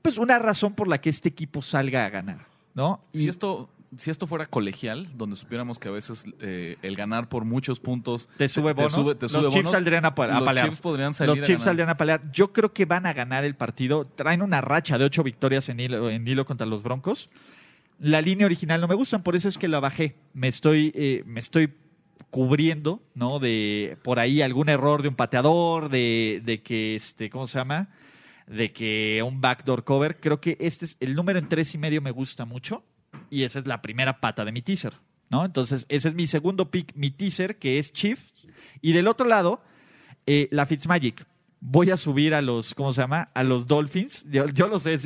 [0.00, 3.02] pues una razón por la que este equipo salga a ganar, ¿no?
[3.12, 7.28] Si Y esto, si esto fuera colegial, donde supiéramos que a veces eh, el ganar
[7.28, 10.26] por muchos puntos te sube bonos, sube- te sube los Chiefs bonos, saldrían a, a
[10.38, 10.66] los palear.
[10.66, 11.64] Chiefs podrían salir Los a Chiefs ganar.
[11.64, 12.30] saldrían a pelear.
[12.32, 14.04] Yo creo que van a ganar el partido.
[14.04, 17.30] Traen una racha de ocho victorias en hilo, en hilo contra los Broncos.
[17.98, 20.16] La línea original no me gustan, por eso es que la bajé.
[20.34, 21.72] Me estoy, eh, me estoy
[22.30, 23.38] cubriendo, ¿no?
[23.38, 27.88] De por ahí algún error de un pateador, de, de que, este, ¿cómo se llama?
[28.46, 30.20] De que un backdoor cover.
[30.20, 32.82] Creo que este es el número en tres y medio me gusta mucho
[33.30, 34.94] y esa es la primera pata de mi teaser,
[35.30, 35.44] ¿no?
[35.44, 38.32] Entonces ese es mi segundo pick, mi teaser que es Chiefs
[38.80, 39.62] y del otro lado
[40.26, 41.24] eh, la Fitzmagic.
[41.60, 43.30] Voy a subir a los, ¿cómo se llama?
[43.34, 44.26] A los Dolphins.
[44.30, 44.96] Yo, yo lo sé.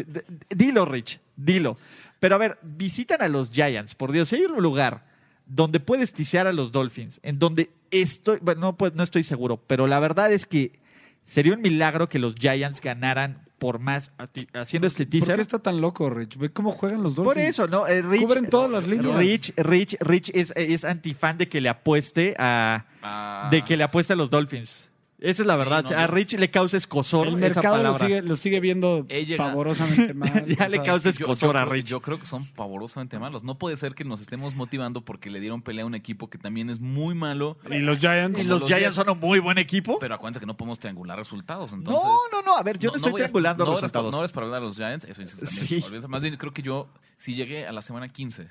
[0.51, 1.21] Dilo, Rich.
[1.37, 1.79] Dilo.
[2.19, 3.95] Pero a ver, visitan a los Giants.
[3.95, 5.07] Por Dios, si hay un lugar
[5.47, 9.63] donde puedes tisear a los Dolphins, en donde estoy, bueno, no, pues, no estoy seguro,
[9.67, 10.79] pero la verdad es que
[11.25, 14.11] sería un milagro que los Giants ganaran por más
[14.55, 15.37] haciendo este ¿Por teaser.
[15.37, 16.37] qué está tan loco, Rich?
[16.37, 17.35] Ve cómo juegan los Dolphins.
[17.35, 17.87] Por eso, ¿no?
[17.87, 19.17] Eh, Rich, Cubren todas las líneas.
[19.17, 23.85] Rich, Rich, Rich es, es antifan de que le apueste a, Ah, de que le
[23.85, 24.91] apueste a los Dolphins.
[25.23, 25.85] Esa es la Sí, verdad.
[25.89, 29.51] no, a Rich le causa escosor El esa mercado lo sigue, lo sigue viendo llegado-
[29.51, 30.47] pavorosamente mal.
[30.47, 31.87] Ya le causa escosor yo a creo- Rich.
[31.87, 33.45] yo creo que son pavorosamente malos.
[33.45, 36.39] No puede ser que nos estemos motivando porque le dieron pelea a un equipo que
[36.39, 37.57] también es muy malo.
[37.71, 38.39] Y los Giants.
[38.41, 39.99] Y los los Giants son un muy buen equipo.
[40.01, 41.73] Pero acuérdense que no podemos triangular resultados.
[41.73, 42.57] Entonces, no, no, no.
[42.59, 44.11] A ver, yo no, estoy a- triangulando resultados.
[44.13, 45.47] No eres para hablar de los Giants, eso insisto.
[45.47, 45.85] Sí.
[46.09, 48.49] Más bien, creo que yo, si llegué a la semana 15,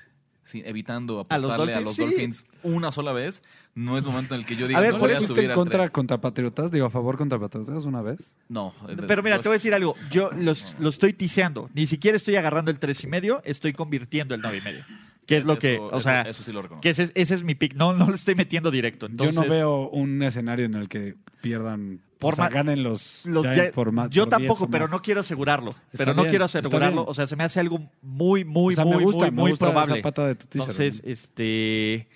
[0.51, 1.83] sí, evitando ¿A los apostarle a Dolphins?
[1.85, 2.01] los Sí.
[2.03, 3.41] Dolphins una sola vez,
[3.73, 5.35] no es momento en el que yo diga, A ver, no por eso a ¿Fuiste
[5.35, 6.71] subir en contra contra Patriotas?
[6.71, 8.35] Digo, a favor contra Patriotas una vez.
[8.49, 8.73] No.
[8.89, 9.95] eh, Pero mira, los- te voy a decir algo.
[10.11, 11.69] Yo los, los estoy tiseando.
[11.73, 14.83] Ni siquiera estoy agarrando el tres y medio, estoy convirtiendo el nueve y medio.
[15.31, 16.81] Que es lo que, o sea, Eso sí lo reconozco.
[16.81, 17.73] que ese, ese es mi pick.
[17.75, 19.05] No, no lo estoy metiendo directo.
[19.05, 23.25] Entonces, Yo no veo un escenario en el que pierdan, Por o sea, ganen los,
[23.25, 24.09] Los por más.
[24.09, 25.71] yo por 10 tampoco, pero no quiero asegurarlo.
[25.91, 27.05] Está pero no bien, quiero asegurarlo.
[27.05, 29.41] O sea, se me hace algo muy, muy, O sea, muy, me gusta, muy, me
[29.41, 29.93] muy gusta probable.
[29.95, 31.11] esa pata de tu teaser, Entonces, ¿no?
[31.11, 32.07] este.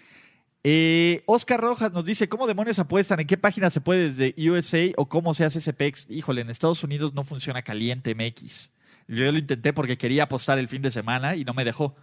[0.63, 3.19] eh, Oscar Rojas nos dice: ¿Cómo demonios apuestan?
[3.19, 6.07] ¿En qué página se puede desde USA o cómo se hace ese PEX?
[6.09, 8.71] Híjole, en Estados Unidos no funciona caliente MX.
[9.07, 11.95] Yo lo intenté porque quería apostar el fin de semana y no me dejó.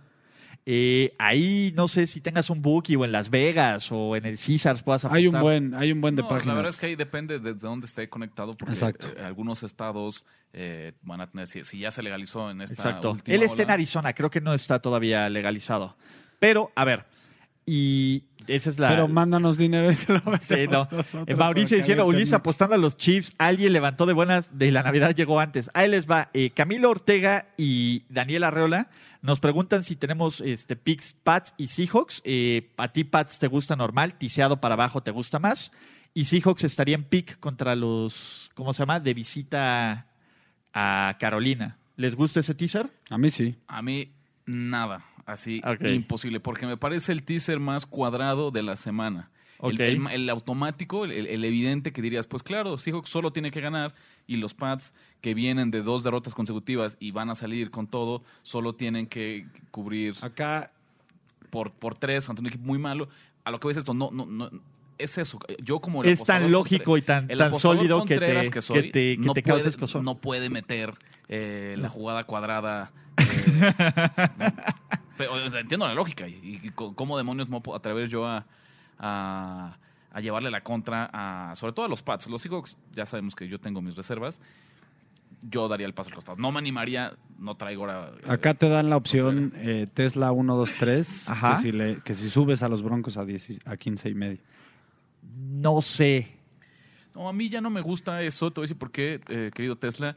[0.64, 4.38] Eh, ahí no sé si tengas un bookie o en Las Vegas o en el
[4.38, 5.18] Caesars puedas apostar.
[5.18, 6.46] Hay un buen, hay un buen de No, páginas.
[6.46, 9.08] La verdad es que ahí depende de, de dónde esté conectado, porque Exacto.
[9.16, 13.10] eh, algunos estados eh, van a tener, si, si ya se legalizó en esta Exacto.
[13.12, 15.96] última Él está en Arizona, creo que no está todavía legalizado.
[16.38, 17.06] Pero, a ver,
[17.66, 18.88] y Esa es la.
[18.88, 20.96] Pero mándanos dinero y te lo Sí, metemos no.
[20.98, 22.34] nosotros Mauricio diciendo, Ulises mix".
[22.34, 25.70] apostando a los Chiefs, alguien levantó de buenas, de la Navidad llegó antes.
[25.74, 26.30] Ahí les va.
[26.34, 28.88] Eh, Camilo Ortega y Daniel Arreola
[29.22, 32.22] nos preguntan si tenemos este, picks, Pats y Seahawks.
[32.24, 35.72] Eh, a ti Pats te gusta normal, tiseado para abajo te gusta más.
[36.14, 39.00] Y Seahawks estaría en pick contra los, ¿cómo se llama?
[39.00, 40.06] De visita
[40.74, 41.78] a Carolina.
[41.96, 42.90] ¿Les gusta ese teaser?
[43.10, 43.54] A mí sí.
[43.66, 44.10] A mí,
[44.46, 45.04] nada.
[45.26, 45.60] Así,
[45.94, 46.40] imposible.
[46.40, 49.30] Porque me parece el teaser más cuadrado de la semana.
[49.30, 49.78] El- Ok.
[49.80, 53.94] El, el automático, el, el evidente que dirías, pues claro, Seahawks solo tiene que ganar
[54.26, 58.24] y los Pats que vienen de dos derrotas consecutivas y van a salir con todo,
[58.42, 60.72] solo tienen que cubrir Acá
[61.50, 63.08] por, por tres ante un equipo muy malo.
[63.44, 64.50] A lo que ves esto, no, no, no,
[64.98, 65.38] es eso.
[65.60, 69.16] Yo como el Es tan lógico y tan- tan sólido que te- que soy, te-
[69.16, 69.62] que no te puede.
[70.02, 70.94] No puede meter
[71.28, 72.90] eh, la jugada cuadrada.
[73.16, 74.50] eh,
[75.30, 78.44] pero, o sea, entiendo la lógica y, cómo demonios me puedo atrever yo a,
[78.98, 79.76] a,
[80.12, 82.28] a llevarle la contra a, sobre todo a los Pats.
[82.28, 84.40] Los Seahawks ya sabemos que yo tengo mis reservas.
[85.42, 86.38] Yo daría el paso al costado.
[86.38, 88.12] No me animaría, no traigo ahora.
[88.22, 91.54] eh, Acá te dan la opción eh, Tesla 1, 2, 3, Ajá.
[91.56, 94.38] que si, le- que si subes a los Broncos a, 10 a 15 y medio.
[95.22, 96.28] No sé.
[97.14, 98.50] No, a mí ya no me gusta eso.
[98.52, 100.16] Te voy a decir por qué, eh, querido Tesla.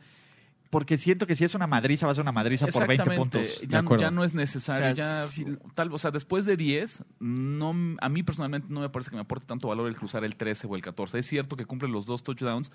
[0.70, 3.40] Porque siento que si es una madriza, va a ser una madriza por 20 Exactamente.
[3.40, 4.00] puntos.
[4.02, 4.92] Ya, no es necesario.
[4.92, 5.46] O sea, ya, sí.
[5.74, 9.22] tal, o sea, después de 10, no, a mí personalmente no me parece que me
[9.22, 11.20] aporte tanto valor el cruzar el 13 o el 14.
[11.20, 12.72] Es cierto que cumple los dos touchdowns,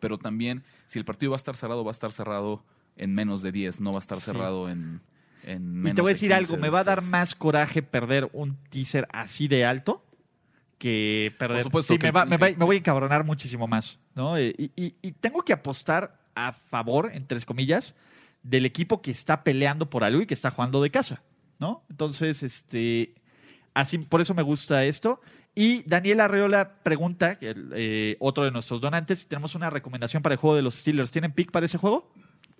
[0.00, 2.64] pero también si el partido va a estar cerrado, va a estar cerrado
[2.96, 4.24] en menos de 10, no va a estar Sí.
[4.24, 5.00] cerrado en,
[5.44, 7.10] en Y menos te voy a de decir 15, algo, me va a dar 16.
[7.12, 10.04] más coraje perder un teaser así de alto
[10.78, 11.58] que perder.
[11.58, 13.98] Por supuesto Sí, que- me, va- me va- que- me voy a encabronar muchísimo más,
[14.14, 14.36] ¿no?
[14.36, 17.94] Eh, Y, y- y tengo que apostar a favor, entre comillas,
[18.42, 21.22] del equipo que está peleando por algo y que está jugando de casa,
[21.58, 21.82] ¿no?
[21.90, 23.14] Entonces, este,
[23.72, 25.20] así, por eso me gusta esto.
[25.54, 30.34] Y Daniel Arreola pregunta, el, eh, otro de nuestros donantes, si tenemos una recomendación para
[30.34, 31.10] el juego de los Steelers.
[31.10, 32.10] ¿Tienen pick para ese juego?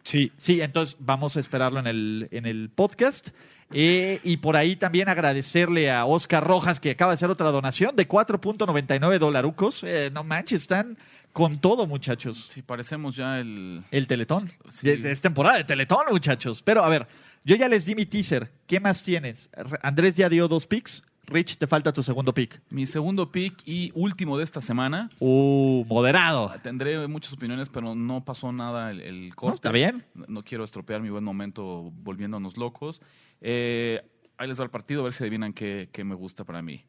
[0.05, 0.33] Sí.
[0.39, 3.31] Sí, entonces vamos a esperarlo en el, en el podcast.
[3.73, 7.97] Eh, y por ahí también agradecerle a Oscar Rojas, que acaba de hacer otra donación
[7.97, 9.83] de 4.99 dolarucos.
[9.83, 10.97] Eh, no manches, están
[11.35, 12.47] con todo, muchachos.
[12.49, 13.83] Sí, parecemos ya el.
[13.91, 14.51] El Teletón.
[14.71, 14.89] Sí.
[14.89, 16.63] Es, es temporada de Teletón, muchachos.
[16.63, 17.07] Pero a ver,
[17.45, 18.51] yo ya les di mi teaser.
[18.67, 19.51] ¿Qué más tienes?
[19.83, 21.03] Andrés ya dio dos picks.
[21.27, 22.61] Rich, te falta tu segundo pick.
[22.69, 25.09] Mi segundo pick y último de esta semana.
[25.19, 26.55] Uh, moderado.
[26.63, 29.53] Tendré muchas opiniones, pero no pasó nada el, el corte.
[29.53, 30.05] No, está bien.
[30.15, 33.01] No, no quiero estropear mi buen momento volviéndonos locos.
[33.41, 34.03] Eh,
[34.37, 36.85] ahí les va el partido, a ver si adivinan qué, qué me gusta para mí.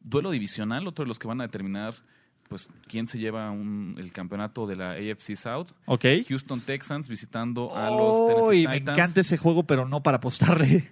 [0.00, 1.94] Duelo divisional, otro de los que van a determinar
[2.52, 5.68] pues quién se lleva un- el campeonato de la AFC South.
[5.86, 6.04] Ok.
[6.28, 8.98] Houston Texans visitando a los Tennessee Uy, me Titans.
[8.98, 10.90] encanta ese juego, pero no para apostarle.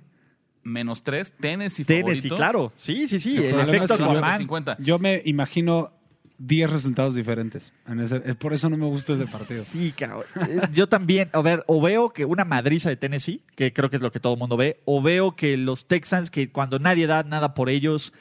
[0.63, 2.37] Menos tres, Tennessee Tennessee, favorito.
[2.37, 2.73] claro.
[2.77, 3.37] Sí, sí, sí.
[3.37, 4.39] El El, problema efecto es que yo- Aquaman.
[4.39, 4.77] 50.
[4.79, 5.93] Yo me imagino
[6.37, 7.73] 10 resultados diferentes.
[7.87, 9.63] En ese, es por eso no me gusta ese partido.
[9.65, 10.25] Sí, cabrón.
[10.37, 13.97] Eh, Yo también, a ver, o veo que una madriza de Tennessee, que creo que
[13.97, 17.07] es lo que todo el mundo ve, o veo que los Texans, que cuando nadie
[17.07, 18.13] da nada por ellos,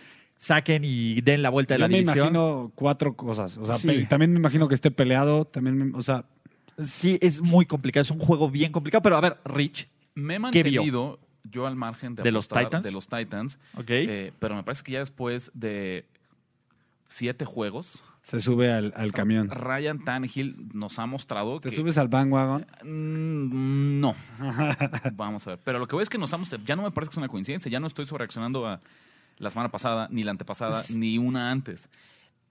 [0.42, 2.18] saquen y den la vuelta de Yo la me división.
[2.30, 3.58] imagino cuatro cosas.
[3.58, 4.06] O sea, Sí.
[4.08, 5.44] también me imagino que esté peleado.
[5.44, 6.26] También, me- o sea,
[6.82, 10.40] Sí, es muy complicado, es un juego bien complicado, pero a ver, Rich, Me he
[10.52, 10.82] ¿Qué vio?
[10.82, 12.84] mantenido yo al margen de, ¿De los Titans?
[12.86, 13.90] de los Titans, ¿ok?
[13.90, 16.06] eh, pero me parece que ya después de
[17.08, 19.50] siete juegos, se sube al, al camión.
[19.50, 22.66] Ryan Tannehill nos ha mostrado ¿Te que subes al bandwagon?
[22.84, 24.16] Mm, no.
[25.14, 25.60] Vamos a ver.
[25.66, 26.50] Pero lo que voy es que nos vamos.
[26.66, 27.70] Ya no me parece que es una coincidencia.
[27.72, 28.80] Ya no estoy sobrereaccionando a
[29.40, 31.90] la semana pasada, ni la antepasada, ni una antes.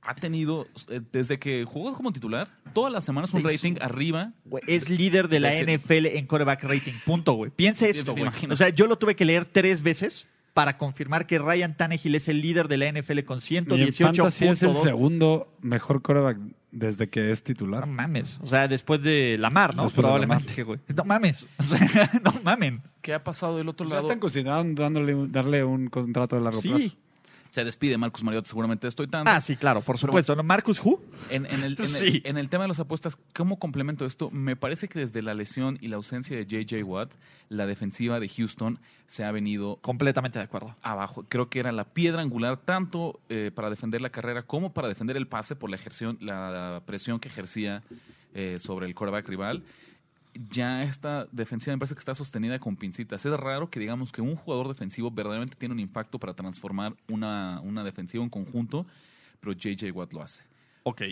[0.00, 4.32] Ha tenido, eh, desde que jugó como titular, todas las semanas un Sí, rating arriba.
[4.44, 7.50] Güey, Es líder de la NFL en quarterback rating, punto, güey.
[7.50, 8.30] Piense Sí, esto, güey.
[8.50, 12.26] O sea, yo lo tuve que leer tres veces para confirmar que Ryan Tannehill es
[12.28, 14.84] el líder de la NFL con Y en 118 Fantasy es el puntos.
[14.84, 16.38] segundo mejor quarterback
[16.70, 17.86] desde que es No titular.
[17.86, 18.38] mames.
[18.42, 19.82] O sea, después de Lamar, ¿no?
[19.84, 20.78] Después de Probablemente, güey.
[20.94, 21.46] No mames.
[21.58, 21.78] O sea,
[22.24, 22.82] no mamen.
[23.00, 24.06] ¿Qué ha pasado del otro Ya lado?
[24.06, 26.78] están considerando dándole, darle un contrato de largo plazo.
[26.78, 26.96] Sí.
[27.50, 29.30] Se despide Marcus Mariota, seguramente estoy tanto.
[29.30, 30.36] Ah, sí, claro, por supuesto.
[30.36, 30.42] ¿No?
[30.42, 31.00] Marcus Who?
[31.30, 32.22] En, en el, en, el- Sí.
[32.24, 34.30] en el tema de las apuestas, ¿cómo complemento esto?
[34.30, 37.10] Me parece que desde la lesión y la ausencia de JJ Watt,
[37.48, 40.76] la defensiva de Houston se ha venido Completamente de acuerdo.
[40.82, 41.24] abajo.
[41.28, 45.16] Creo que era la piedra angular tanto eh, para defender la carrera como para defender
[45.16, 47.82] el pase por la, ejerción, la presión que ejercía
[48.34, 49.62] eh, sobre el quarterback rival.
[50.40, 53.26] Ya esta defensiva me parece que está sostenida con pincitas.
[53.26, 57.60] Es raro que digamos que un jugador defensivo verdaderamente tiene un impacto para transformar una,
[57.64, 58.86] una defensiva en conjunto,
[59.40, 60.44] pero JJ Watt lo hace.
[60.84, 61.02] Ok.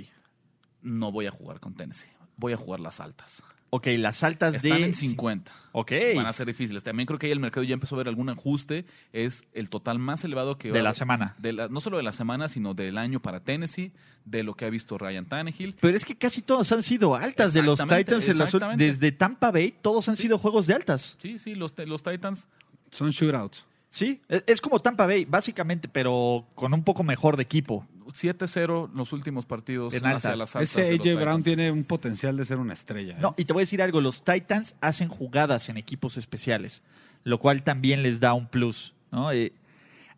[0.82, 2.10] No voy a jugar con Tennessee.
[2.36, 3.42] Voy a jugar las altas.
[3.70, 4.84] Ok, las altas Están de...
[4.86, 5.52] en 50.
[5.72, 5.92] Ok.
[6.14, 6.82] Van a ser difíciles.
[6.82, 8.86] También creo que ahí el mercado ya empezó a ver algún ajuste.
[9.12, 11.34] Es el total más elevado que De va- la semana.
[11.38, 13.92] de la- no solo de la semana, sino del año para Tennessee,
[14.24, 15.74] de lo que ha visto Ryan Tannehill.
[15.80, 18.28] Pero es que casi todos han sido altas de los Titans.
[18.28, 21.16] en las desde Tampa Bay, todos han sido juegos de altas.
[21.20, 22.46] Sí, sí, los, los Titans.
[22.92, 23.64] Son shootouts.
[23.90, 27.86] Sí, es, es como Tampa Bay, básicamente, pero con un poco mejor de equipo.
[28.16, 30.38] 7-0 los últimos partidos En hacia altas.
[30.38, 31.44] las altas Ese AJ Brown Titans.
[31.44, 33.14] tiene un potencial de ser una estrella.
[33.14, 33.20] ¿eh?
[33.20, 36.82] No, y te voy a decir algo, los Titans hacen jugadas en equipos especiales,
[37.24, 38.94] lo cual también les da un plus.
[39.12, 39.30] ¿no?
[39.32, 39.52] Eh,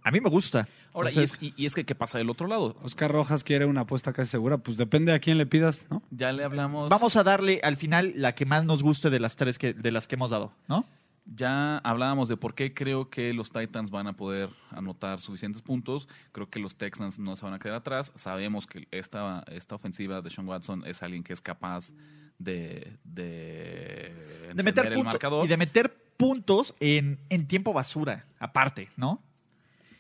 [0.03, 0.67] a mí me gusta.
[0.95, 2.77] Ahora, y, es, y- y es que, ¿qué pasa del otro lado?
[2.83, 4.59] Oscar Rojas quiere una apuesta casi segura.
[4.59, 6.03] Pues depende a quién le pidas, ¿no?
[6.11, 6.89] Ya le hablamos.
[6.89, 9.93] Vamos a darle al final la que más nos guste de las tres que, de
[9.93, 10.87] las que hemos dado, ¿no?
[11.35, 16.09] Ya hablábamos de por qué creo que los Titans van a poder anotar suficientes puntos.
[16.33, 18.13] Creo que los Texans no se van a quedar atrás.
[18.15, 21.93] Sabemos que esta, esta ofensiva de Sean Watson es alguien que es capaz
[22.39, 24.15] de, de,
[24.55, 25.45] meter el marcador.
[25.45, 29.23] y de meter puntos en, en tiempo basura, aparte, ¿no?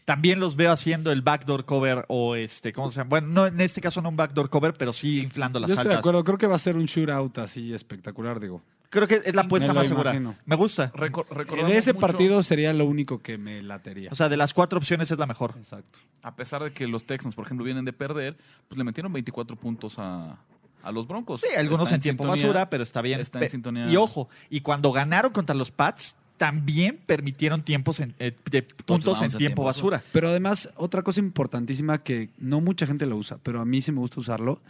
[0.05, 3.11] También los veo haciendo el backdoor cover o este, ¿cómo se llama?
[3.11, 5.89] Bueno, no, en este caso no un backdoor cover, pero sí inflando las Yo estoy
[5.89, 6.03] de altas.
[6.03, 6.24] acuerdo.
[6.24, 8.62] Creo que va a ser un shootout así espectacular, digo.
[8.91, 10.11] Creo que es la apuesta Me lo más segura.
[10.12, 10.34] imagino.
[10.47, 10.91] Me gusta.
[10.95, 14.09] Recordamos De ese mucho, partido sería lo único que me latería.
[14.11, 15.55] O sea, de las cuatro opciones es la mejor.
[15.59, 15.99] Exacto.
[16.22, 18.36] a pesar de que los Texans, por ejemplo, vienen de perder,
[18.66, 20.39] pues le metieron 24 puntos a,
[20.82, 21.43] a los Broncos.
[21.43, 22.45] Sí, algunos Está en tiempo sintonía.
[22.47, 23.20] basura, pero está bien.
[23.20, 23.89] está en Pe- sintonía.
[23.91, 29.18] Y ojo, y cuando ganaron contra los Pats, también permitieron tiempos en, eh, de puntos
[29.18, 30.03] en en tiempo tiempo basura.
[30.12, 33.93] Pero además, otra cosa importantísima que no mucha gente lo usa, pero a mí sí
[33.93, 34.62] me gusta usarlo.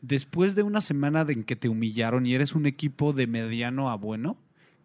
[0.00, 3.90] Después de una semana de en que te humillaron y eres un equipo de mediano
[3.90, 4.36] a bueno,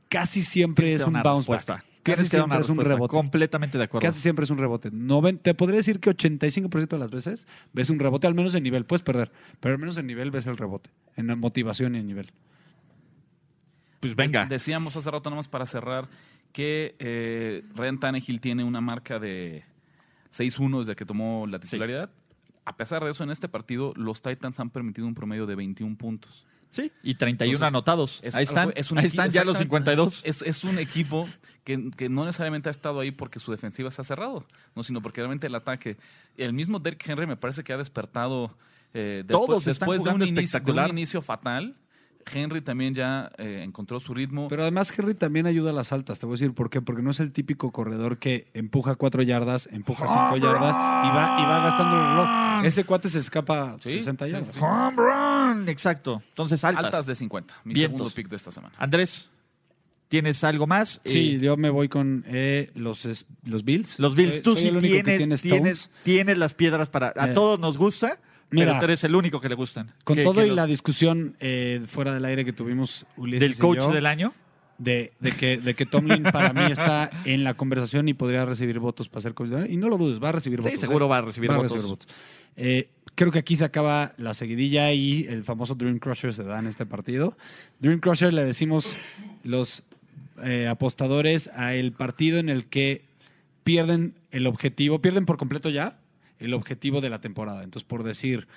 [0.10, 1.74] casi siempre es un bounce respuesta.
[1.76, 1.86] back.
[2.04, 3.12] Casi siempre es un rebote.
[3.14, 4.06] Completamente de acuerdo.
[4.06, 4.92] Casi siempre es un rebote.
[4.92, 8.64] Noven- te podría decir que 85% de las veces ves un rebote, al menos en
[8.64, 8.86] nivel.
[8.86, 10.90] Puedes perder, pero al menos en nivel ves el rebote.
[11.16, 12.32] En la motivación y en nivel.
[14.02, 14.46] Pues venga.
[14.46, 16.10] Decíamos hace rato, nada más para cerrar,
[16.52, 19.64] que eh, Ryan Tannehill tiene una marca de
[20.30, 22.10] 6-1 desde que tomó la titularidad.
[22.66, 25.98] A pesar de eso, en este partido, los Titans han permitido un promedio de 21
[25.98, 26.46] puntos.
[26.70, 28.20] Sí, y 31 Entonces, anotados.
[28.24, 29.92] Es- ahí están, es un ahí están ya los exactamente.
[29.92, 30.22] 52.
[30.26, 31.28] Es, es un equipo
[31.64, 35.00] que, que no necesariamente ha estado ahí porque su defensiva se ha cerrado, no sino
[35.02, 35.98] porque realmente el ataque.
[36.36, 38.58] El mismo Derrick Henry me parece que ha despertado
[38.96, 40.90] eh, después, Todos después de, un inicio, de un espectacular.
[40.90, 41.76] inicio fatal.
[42.32, 44.48] Henry también ya eh, encontró su ritmo.
[44.48, 46.20] Pero además Henry también ayuda a las altas.
[46.20, 46.82] Te voy a decir por qué.
[46.82, 51.38] Porque no es el típico corredor que empuja cuatro yardas, empuja cinco yardas y va,
[51.40, 52.66] y va gastando el reloj.
[52.66, 54.54] Ese cuate se escapa Sí, 60 sí, yardas.
[54.54, 54.60] sí.
[54.62, 55.70] Home run.
[55.70, 56.22] Exacto.
[56.30, 56.86] Entonces, altas.
[56.86, 57.06] altas.
[57.06, 57.54] de 50.
[57.64, 57.98] Mi Vientos.
[57.98, 58.74] segundo pick de esta semana.
[58.78, 59.30] Andrés,
[60.08, 61.02] ¿tienes algo más?
[61.06, 63.06] Sí, Eh, yo me voy con eh, los,
[63.46, 64.00] los Bills.
[64.00, 64.82] los Bills, Soy- tú sí tienes,
[65.18, 67.14] tiene tienes, tienes las piedras para...
[67.18, 68.20] A Eh, todos nos gusta,
[68.54, 69.92] mira, pero tú eres el único que le gustan.
[70.04, 73.42] Con Que- todo que y los- la discusión eh, fuera del aire que tuvimos Ulises
[73.42, 74.34] Del y coach yo, del año.
[74.78, 78.80] de, de que, de que Tomlin para mí está en la conversación y podría recibir
[78.80, 79.72] votos para ser coach del año.
[79.74, 80.80] Y no lo dudes, va a recibir Sí, votos.
[80.80, 81.10] seguro ¿eh?
[81.10, 82.08] va a recibir votos.
[82.56, 86.60] Eh, creo que aquí se acaba la seguidilla y el famoso Dream Crusher se da
[86.60, 87.38] en este partido.
[87.80, 88.98] Dream Crusher le decimos
[89.44, 89.84] los
[90.44, 93.06] eh, apostadores a el partido en el que
[93.64, 96.00] pierden el objetivo, pierden por completo ya
[96.46, 97.64] el objetivo de la temporada.
[97.64, 98.48] Entonces, por decir,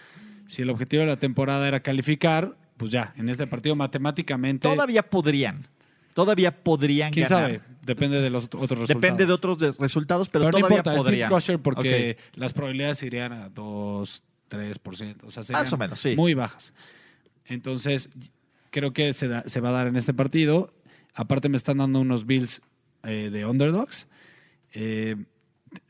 [0.46, 4.68] si el objetivo de la temporada era calificar, pues ya, en este partido matemáticamente...
[4.68, 5.66] Todavía podrían.
[6.14, 7.44] Todavía podrían ¿Quién ganar.
[7.50, 7.60] sabe?
[7.82, 8.88] Depende de los otros resultados.
[8.88, 11.62] Depende de otros de- resultados, pero, Pero, no todavía importa, Dream podrían.
[11.62, 15.16] Porque las probabilidades irían a 2, 3%.
[15.24, 16.14] O sea, serían Más o menos, sí.
[16.16, 16.72] muy bajas.
[17.44, 18.08] Entonces,
[18.70, 20.72] creo que se, da- se va a dar en este partido.
[21.14, 22.62] Aparte, me están dando unos Bills
[23.04, 24.08] eh, de underdogs.
[24.72, 25.16] Eh,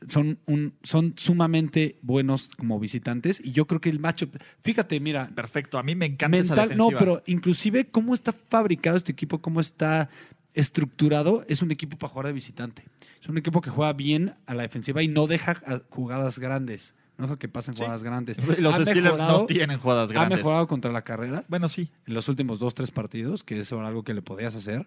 [0.08, 3.40] son, un, son sumamente buenos como visitantes.
[3.44, 4.28] Y yo creo que el macho.
[4.62, 8.96] Fíjate, mira, Perfecto, a mí me encanta esa mental, no, pero inclusive cómo está fabricado
[8.96, 10.08] este equipo, cómo está
[10.54, 12.84] estructurado, es un equipo para jugar de visitante.
[13.20, 16.94] Es un equipo que juega bien a la defensiva y no deja a- jugadas grandes.
[17.18, 17.82] No deja que pasen Sí.
[17.82, 18.36] jugadas grandes.
[18.58, 20.38] Los Ha Steelers mejorado- no tienen jugadas Ha grandes.
[20.38, 21.90] mejorado contra la carrera Bueno, sí.
[22.06, 24.86] en los últimos dos, tres partidos, que eso era algo que le podías hacer.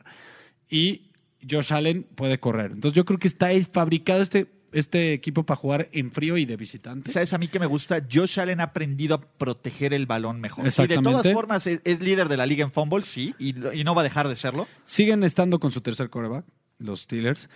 [0.69, 1.11] Y
[1.49, 2.71] Josh Allen puede correr.
[2.71, 6.57] Entonces yo creo que está fabricado este, este equipo para jugar en frío y de
[6.57, 7.11] visitante.
[7.11, 8.01] ¿Sabes a mí que me gusta?
[8.11, 10.69] Josh Allen ha aprendido a proteger el balón mejor.
[10.71, 11.09] Sí, de Exactamente.
[11.21, 14.01] todas formas, es, es líder de la liga en fumble, sí, y, y no va
[14.01, 14.67] a dejar de serlo.
[14.85, 16.45] Siguen estando con su tercer coreback,
[16.79, 17.49] los Steelers.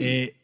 [0.00, 0.36] Eh,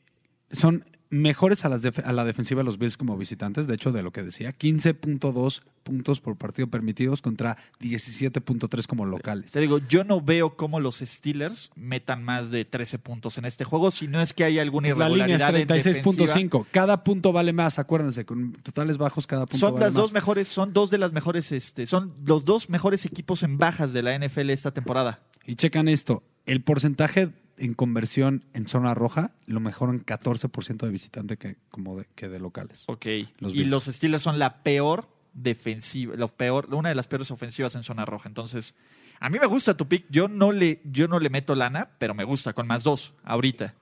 [0.51, 0.85] son
[1.17, 4.03] mejores a, las def- a la defensiva de los Bills como visitantes, de hecho, de
[4.03, 9.53] lo que decía, 15.2 puntos por partido permitidos contra 17.3 como locales.
[9.53, 13.65] Te digo, yo no veo cómo los Steelers metan más de 13 puntos en este
[13.65, 16.35] juego, si no es que hay alguna La línea irregularidad es defensiva.
[16.35, 16.67] 36.5.
[16.71, 20.15] Cada punto vale más, acuérdense, con totales bajos cada punto Son vale las dos más.
[20.15, 24.03] mejores, son dos de las mejores, este, son los dos mejores equipos en bajas de
[24.03, 25.21] la NFL esta temporada.
[25.47, 31.37] Y checan esto, el porcentaje en conversión en zona roja lo mejoran 14% de visitante
[31.37, 32.85] que, como de, que de locales.
[32.87, 33.07] Ok.
[33.39, 37.75] Los y los Steelers son la peor defensiva, lo peor, una de las peores ofensivas
[37.75, 38.29] en zona roja.
[38.29, 38.75] Entonces,
[39.21, 40.07] a mí me gusta tu pick.
[40.11, 43.75] Yo no le, yo no le meto lana, pero me gusta con más dos ahorita.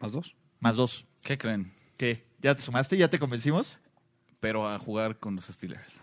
[0.00, 0.34] ¿Más dos?
[0.60, 1.04] Más dos.
[1.22, 1.72] ¿Qué creen?
[1.96, 2.24] ¿Qué?
[2.42, 2.96] ¿Ya te sumaste?
[2.96, 3.78] ¿Ya te convencimos?
[4.40, 6.02] Pero a jugar con los Steelers.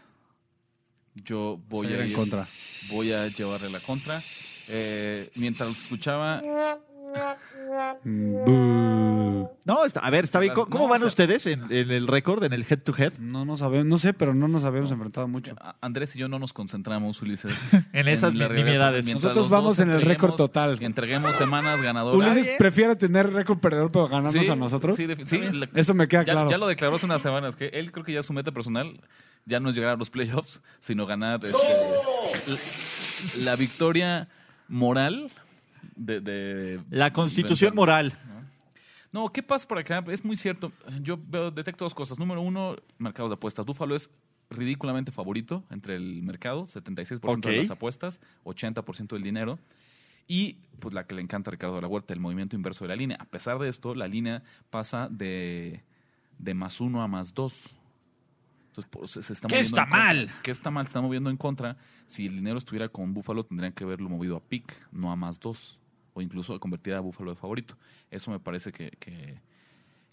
[1.14, 2.46] Yo voy Sí, a en ir- contra.
[2.92, 4.18] Voy a llevarle la contra.
[4.72, 6.42] Eh, mientras escuchaba,
[8.04, 9.44] Mm.
[9.66, 10.54] No, está, a ver, está bien.
[10.54, 12.94] ¿Cómo, cómo no, van o sea- ustedes en, en el récord, en el head to
[12.98, 13.14] head?
[13.20, 15.56] No, no sabemos, no sé, pero no nos habíamos enfrentado mucho.
[15.60, 17.52] a- Andrés y yo no nos concentramos, Ulises.
[17.94, 19.06] En esas la realidad, nimiedades.
[19.06, 20.78] mientras Nosotros los vamos dos en el récord total.
[20.82, 22.32] Entreguemos semanas ganadoras.
[22.36, 24.96] Ulises prefiere tener récord perdedor pero ganarnos Sí, a nosotros.
[24.96, 26.50] Sí, defi- sí, la- Eso me queda ya, claro.
[26.50, 29.00] ya lo declaró hace unas semanas, que él creo que ya su meta personal
[29.46, 31.58] ya no es llegar a los playoffs, sino ganar este,
[32.48, 32.58] la,
[33.44, 34.28] la victoria
[34.72, 35.30] moral
[35.96, 38.14] de, de- La constitución de- moral.
[39.12, 40.04] No, ¿qué pasa por acá?
[40.08, 40.72] Es muy cierto.
[41.02, 42.18] Yo veo, detecto dos cosas.
[42.18, 43.66] Número uno, mercados de apuestas.
[43.66, 44.10] Búfalo es
[44.50, 47.20] ridículamente favorito entre el mercado, 76%
[47.50, 47.58] de Ok.
[47.58, 49.60] las apuestas, 80% del dinero.
[50.28, 52.90] Y pues la que le encanta a Ricardo de la Huerta, el movimiento inverso de
[52.90, 53.18] la línea.
[53.20, 55.82] A pesar de esto, la línea pasa de,
[56.38, 57.76] de más uno a más dos.
[58.72, 60.00] Entonces, pues, se, está ¿Qué moviendo está contra.
[60.00, 60.32] mal?
[60.44, 60.86] ¿Qué está mal?
[60.86, 61.76] Se está moviendo en contra.
[62.08, 65.40] Si el dinero estuviera con Búfalo, tendrían que haberlo movido a pick, no a más
[65.40, 65.78] dos.
[66.14, 67.76] O incluso convertir a Búfalo de favorito.
[68.10, 69.42] Eso me parece que, que,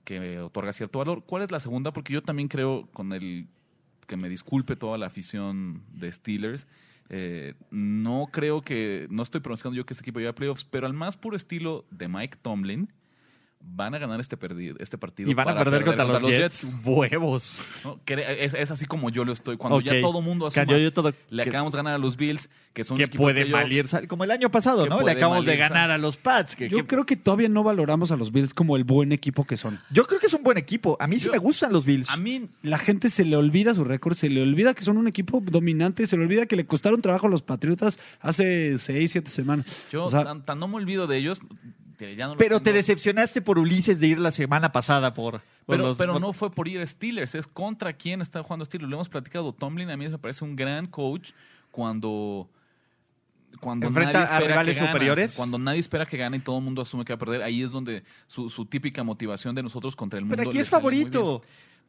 [0.03, 1.23] que otorga cierto valor.
[1.25, 1.93] ¿Cuál es la segunda?
[1.93, 3.47] Porque yo también creo, con el
[4.09, 6.67] que me disculpe toda la afición de Steelers,
[7.11, 10.87] eh, no creo que, no estoy pronosticando yo que este equipo llegue a playoffs, pero
[10.87, 12.93] al más puro estilo de Mike Tomlin,
[13.61, 15.31] van a ganar este, perdi- este partido.
[15.31, 16.73] Y van a perder contra, los, Jets.
[16.85, 17.61] Huevos.
[17.85, 18.01] ¿no?
[18.05, 19.57] Que Es, es así como yo lo estoy.
[19.57, 22.17] Cuando ya todo mundo asuma, yo- yo todo- le que- acabamos de ganar a los
[22.17, 23.63] Bills, que son un Que puede playoffs.
[23.65, 25.01] mal ir, sal- como el año pasado, ¿no?
[25.03, 26.57] Le acabamos de ganar a los Pats.
[26.57, 29.45] que- Yo que- creo que todavía no valoramos a los Bills como el buen equipo
[29.45, 29.79] que son.
[29.93, 30.97] yo creo que es un buen equipo.
[31.01, 32.11] A mí sí me gustan los Bills.
[32.11, 35.09] A mí, La gente se le olvida su récord, se le olvida que son un
[35.09, 39.31] equipo dominante, se le olvida que le costaron trabajo a los Patriotas hace seis, siete
[39.31, 39.67] semanas.
[39.93, 41.41] yo O sea, tan, tan no me olvido de ellos.
[42.17, 45.83] Ya no pero te decepcionaste por Ulises de ir la semana pasada por, por Pero,
[45.89, 48.89] los- pero no fue por ir a Steelers, es contra quién está jugando Steelers.
[48.91, 49.53] Lo hemos platicado.
[49.53, 51.31] Tomlin a mí me parece un gran coach
[51.71, 52.49] cuando.
[53.61, 55.35] Cuando ¿Enfrenta nadie a rivales que gana, superiores?
[55.35, 57.63] Cuando nadie espera que gane y todo el mundo asume que va a perder, ahí
[57.63, 60.37] es donde su, su típica motivación de nosotros contra el mundo.
[60.37, 61.43] Pero aquí es favorito.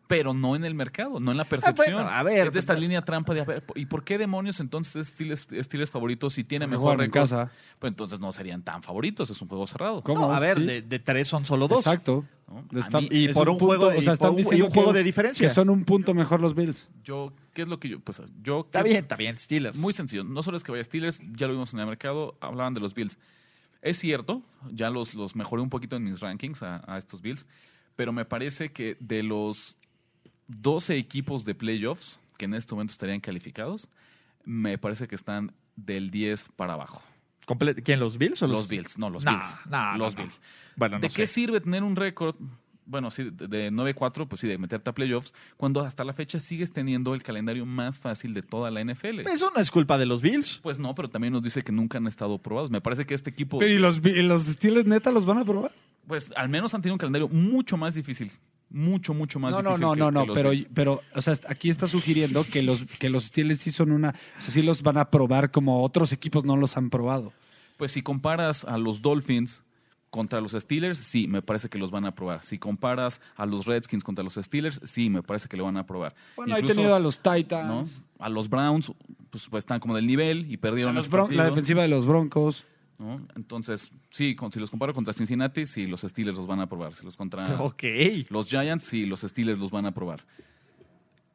[0.09, 1.93] Pero no en el mercado, no en la percepción.
[1.93, 4.17] bueno, a ver, es de esta pues, línea trampa de a ver, ¿y por qué
[4.17, 7.13] demonios entonces es Steelers, Steelers favorito si tiene mejor récord?
[7.21, 7.51] casa.
[7.77, 10.01] Pues entonces no serían tan favoritos, es un juego cerrado.
[10.01, 10.21] ¿Cómo?
[10.27, 10.65] No, a ver, Sí.
[10.65, 11.79] de, de tres son solo dos.
[11.85, 12.25] Exacto.
[12.75, 15.47] están- mí- Y por un juego- y por un- y un juego de diferencia.
[15.47, 16.87] Que son un punto mejor los Bills.
[17.03, 17.99] yo, ¿qué es lo que yo?
[17.99, 18.61] Pues yo.
[18.61, 19.77] Está ¿qué- bien, está bien, Steelers.
[19.77, 20.23] Muy sencillo.
[20.23, 22.95] No solo es que vaya Steelers, ya lo vimos en el mercado, hablaban de los
[22.95, 23.19] Bills.
[23.83, 24.41] Es cierto,
[24.71, 27.45] ya los, los mejoré un poquito en mis rankings a, a estos Bills,
[27.95, 29.75] pero me parece que de los
[30.49, 33.87] 12 equipos de playoffs que en este momento estarían calificados,
[34.45, 37.01] me parece que están del 10 para abajo.
[37.83, 39.57] ¿Quién, los Bills o los, Los Bills, no, los Bills.
[39.69, 40.15] no, los.
[40.15, 40.39] Bills.
[40.75, 42.35] Bueno, no ¿De qué sirve tener un récord?
[42.85, 46.39] Bueno, sí, de- de 9-4, pues sí, de meterte a playoffs, cuando hasta la fecha
[46.39, 49.21] sigues teniendo el calendario más fácil de toda la NFL.
[49.21, 50.59] Eso no es culpa de los Bills.
[50.63, 52.71] Pues no, pero también nos dice que nunca han estado probados.
[52.71, 55.45] Me parece que este equipo, Pero ¿y los, y los Steelers neta los van a
[55.45, 55.71] probar?
[56.07, 58.31] pues al menos han tenido un calendario mucho más difícil.
[58.71, 59.81] Mucho, mucho más No, no, difícil.
[59.87, 63.09] no, no, que no, los pero, pero, o sea, aquí está sugiriendo que los, que
[63.09, 66.45] los Steelers sí son una, o sea, sí los van a probar como otros equipos
[66.45, 67.33] no los han probado.
[67.77, 69.63] Pues si comparas a los Dolphins
[70.11, 72.43] contra los Steelers, sí, me parece que los van a probar.
[72.43, 75.85] Si comparas a los Redskins contra los Steelers, sí, me parece que lo van a
[75.85, 76.13] probar.
[76.35, 77.33] Bueno, he Incluso, tenido a los ¿no?
[77.35, 78.91] Titans, A los Browns,
[79.29, 82.65] pues, pues, están como del nivel y a perdieron los la defensiva de los Broncos.
[82.99, 83.25] ¿No?
[83.35, 86.93] Entonces, sí, con- si los comparo contra Cincinnati, sí, los Steelers los van a probar.
[86.93, 87.83] Si los contra Ok.
[88.29, 90.23] los Giants, sí, los Steelers los van a probar.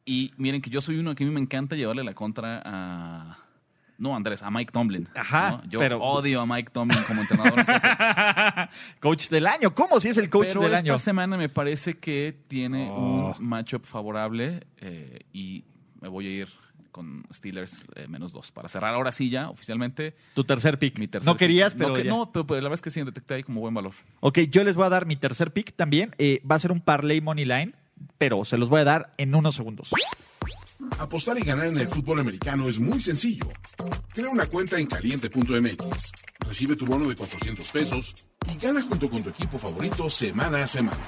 [0.04, 3.38] Y miren que yo soy uno que a mí me encanta llevarle la contra a...
[3.96, 5.08] No, Andrés, a Mike Tomlin.
[5.14, 5.70] Ajá, ¿no?
[5.70, 7.64] Yo pero- odio a Mike Tomlin como entrenador.
[9.00, 9.72] coach del año.
[9.74, 10.98] ¿Cómo si es el coach pero del esta año?
[10.98, 13.34] semana me parece que tiene Oh.
[13.38, 15.64] un matchup favorable eh, y
[16.00, 16.48] me voy a ir
[16.94, 18.52] con Steelers eh, menos dos.
[18.52, 20.96] Para cerrar ahora sí ya, oficialmente, Tu tercer pick.
[21.00, 21.40] mi tercer no pick.
[21.40, 22.10] querías, No, pero que- ya.
[22.10, 23.92] no, pero, pero la verdad es que sí, detecté ahí como buen valor.
[24.20, 26.12] Ok, yo les voy a dar mi tercer pick también.
[26.18, 27.74] Eh, va a ser un parlay money line,
[28.16, 29.90] pero se los voy a dar en unos segundos.
[30.98, 33.48] Apostar y ganar en el fútbol americano es muy sencillo.
[34.12, 36.12] Crea una cuenta en caliente.mx,
[36.46, 38.14] recibe tu bono de 400 pesos
[38.52, 40.98] y gana junto con tu equipo favorito semana a semana.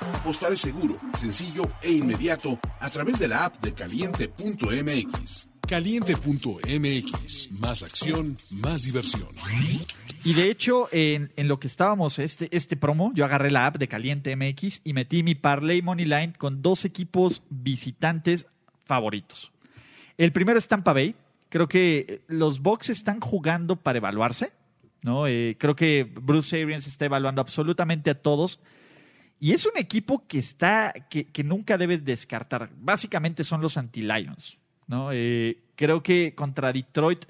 [0.00, 5.48] Apostar es seguro, sencillo e inmediato a través de la app de caliente.mx.
[5.66, 7.50] Caliente.mx.
[7.60, 9.28] Más acción, más diversión.
[10.24, 13.88] Y de hecho, en, lo que estábamos este, este promo, yo agarré la app de
[13.88, 18.46] Caliente MX y metí mi parlay money line con dos equipos visitantes
[18.84, 19.52] favoritos.
[20.18, 21.14] El primero es Tampa Bay.
[21.48, 24.52] Creo que eh, los Bucks están jugando para evaluarse.
[25.02, 25.26] ¿no?
[25.26, 28.60] Eh, creo que Bruce Arians está evaluando absolutamente a todos.
[29.38, 32.70] Y es un equipo que está, que, que nunca debes descartar.
[32.78, 34.58] Básicamente son los anti-Lions.
[34.86, 35.10] ¿no?
[35.12, 37.24] Eh, creo que contra Detroit,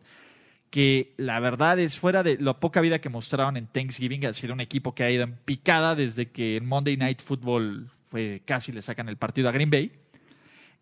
[0.70, 4.52] que la verdad es fuera de la poca vida que mostraron en Thanksgiving, ha sido
[4.52, 8.72] un equipo que ha ido en picada desde que en Monday Night Football fue casi
[8.72, 9.92] le sacan el partido a Green Bay.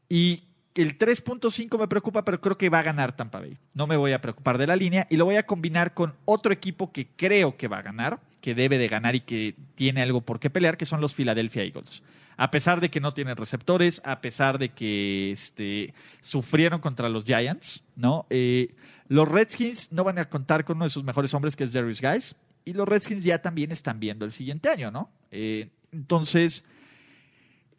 [0.09, 0.45] Y
[0.75, 3.57] el 3.5 me preocupa, pero creo que va a ganar Tampa Bay.
[3.73, 6.53] No me voy a preocupar de la línea y lo voy a combinar con otro
[6.53, 10.21] equipo que creo que va a ganar, que debe de ganar y que tiene algo
[10.21, 12.03] por qué pelear, que son los Philadelphia Eagles.
[12.37, 17.25] A pesar de que no tienen receptores, a pesar de que este, sufrieron contra los
[17.25, 18.27] Giants, ¿no?
[18.29, 18.75] Eh,
[19.09, 22.03] los Redskins no van a contar con uno de sus mejores hombres, que es Darius
[22.03, 22.37] Guys,
[22.67, 25.11] y los Redskins ya también están viendo el siguiente año, ¿no?
[25.31, 26.67] Eh, entonces,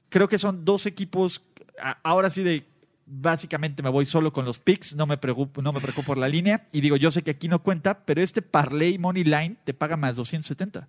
[0.10, 1.44] creo que son dos equipos,
[2.02, 2.66] ahora sí de
[3.06, 6.28] básicamente me voy solo con los picks, no me preocupo, no me preocupo por la
[6.28, 9.74] línea y digo, yo sé que aquí no cuenta, pero este parlay money line te
[9.74, 10.88] paga más 270,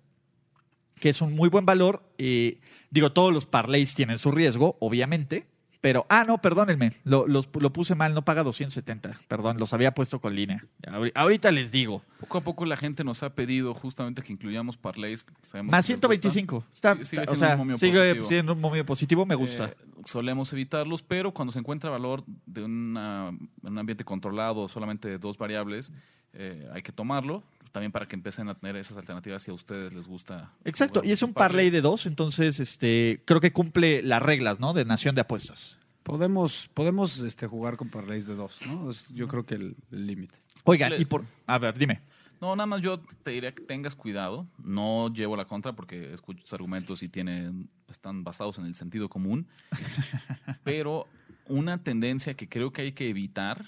[0.99, 2.03] que es un muy buen valor.
[2.17, 2.59] eh,
[2.89, 5.47] digo, todos los parlays tienen su riesgo, obviamente,
[5.81, 9.93] pero ah, no, perdónenme, lo, los- lo puse mal, no paga 270, perdón, los había
[9.93, 10.63] puesto con línea.
[10.83, 14.75] Ahori- Ahorita les digo, Poco a poco la gente nos ha pedido justamente que incluyamos
[14.77, 15.25] parlays.
[15.41, 16.07] sabemos más que les gusta.
[16.31, 16.63] 125.
[16.73, 18.27] Está, Sí, sigue o siendo sea, un momio sigue positivo.
[18.27, 19.65] siendo un momio positivo, me gusta.
[19.65, 19.75] Eh,
[20.05, 23.29] solemos evitarlos, pero cuando se encuentra valor de una-
[23.61, 25.91] un ambiente controlado solamente de dos variables,
[26.33, 27.43] eh, hay que tomarlo.
[27.77, 30.51] También para que empiecen a tener esas alternativas si a ustedes les gusta.
[30.65, 34.73] Exacto, y es un parlay de dos, entonces este, creo que cumple las reglas, ¿no?
[34.73, 35.77] De Nación de Apuestas.
[36.01, 38.89] Podemos, podemos este, jugar con parlays de dos, ¿no?
[38.89, 40.33] Es, yo creo que el límite.
[40.63, 41.25] Oigan, y por.
[41.45, 42.01] A ver, dime.
[42.41, 44.47] No, nada más yo te diría que tengas cuidado.
[44.57, 49.07] No llevo la contra porque escucho tus argumentos y tienen, están basados en el sentido
[49.07, 49.45] común.
[50.63, 51.05] Pero
[51.45, 53.65] una tendencia que creo que hay que evitar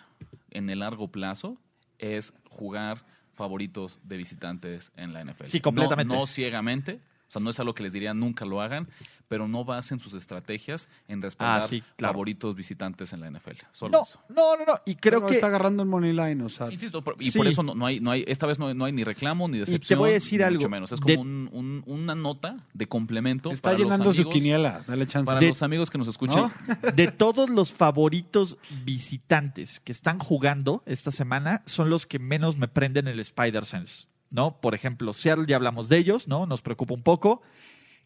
[0.50, 1.62] en el largo plazo
[2.00, 3.06] es jugar
[3.40, 5.46] favoritos de visitantes en la NFL.
[5.46, 6.14] Sí, completamente.
[6.14, 7.00] No, no ciegamente.
[7.30, 8.90] O sea, no es algo que les diría nunca lo hagan,
[9.30, 12.14] pero no basen sus estrategias en respaldar Ah, sí, claro.
[12.14, 13.58] favoritos visitantes en la NFL.
[13.72, 14.20] Solo No, eso.
[14.28, 14.74] no, no, no.
[14.86, 15.36] Y creo Pero que.
[15.36, 17.38] está agarrando el money line, o sea, Insisto, por- y Sí.
[17.38, 19.60] por eso no, no hay, no hay, esta vez no, no hay ni reclamo ni
[19.60, 20.00] decepción.
[20.00, 20.58] voy a decir algo.
[20.58, 20.92] Mucho menos.
[20.92, 23.52] Es De- como un- un- una nota de complemento.
[23.52, 25.26] está para los llenando su quiniela, dale chance.
[25.26, 26.52] Para De- los amigos que nos escuchan.
[26.68, 26.92] ¿No?
[26.92, 32.68] De todos los favoritos visitantes que están jugando esta semana, son los que menos me
[32.68, 34.60] prenden el Spider-Sense, ¿no?
[34.60, 36.46] Por ejemplo, Seattle, ya hablamos de ellos, ¿no?
[36.46, 37.42] Nos preocupa un poco.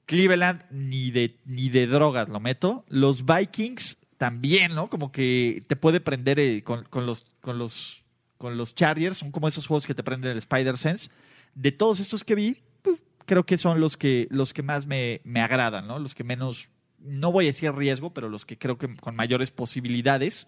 [0.06, 2.86] Cleveland, ni de, ni de drogas lo meto.
[2.88, 4.90] Los Vikings también, ¿no?
[4.90, 8.04] Como que te puede prender eh, con, con los, con, los,
[8.38, 11.10] con los Chargers, son como esos juegos que te prenden el Spider-Sense.
[11.56, 15.22] De todos estos que vi, pues, creo que son los que, los que más me,
[15.24, 16.00] me agradan, ¿no?
[16.00, 19.52] Los que menos, no voy a decir riesgo, pero los que creo que con mayores
[19.52, 20.48] posibilidades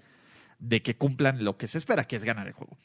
[0.59, 2.77] de que cumplan lo que se espera, que es ganar el juego.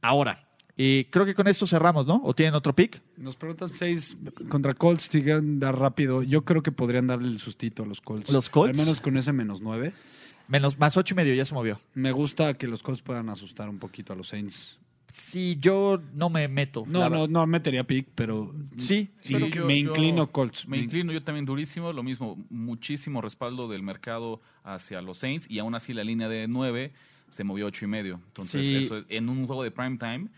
[0.00, 0.48] Ahora,
[0.82, 2.22] eh, creo que con esto cerramos, ¿no?
[2.24, 3.02] ¿O tienen otro pick?
[3.18, 4.16] Nos preguntan seis
[4.48, 6.22] contra Colts, siguen dar rápido.
[6.22, 8.30] Yo creo que podrían darle el sustito a los Colts.
[8.30, 8.78] ¿Los Colts?
[8.78, 9.92] Al menos con ese menos nueve.
[10.48, 11.78] Menos, más ocho y medio, ya se movió.
[11.94, 14.78] Me gusta que los Colts puedan asustar un poquito a los Saints.
[15.12, 16.84] Sí, yo no me meto.
[16.86, 20.66] No, no, no metería pick, pero Sí, Sí, pero- me, yo- me yo- inclino Colts.
[20.66, 21.92] Me inclino yo también durísimo.
[21.92, 26.48] Lo mismo, muchísimo respaldo del mercado hacia los Saints y aún así la línea de
[26.48, 26.92] 9
[27.28, 28.20] se movió ocho y medio.
[28.28, 28.76] Entonces, Sí.
[28.76, 30.28] eso en un juego de prime time,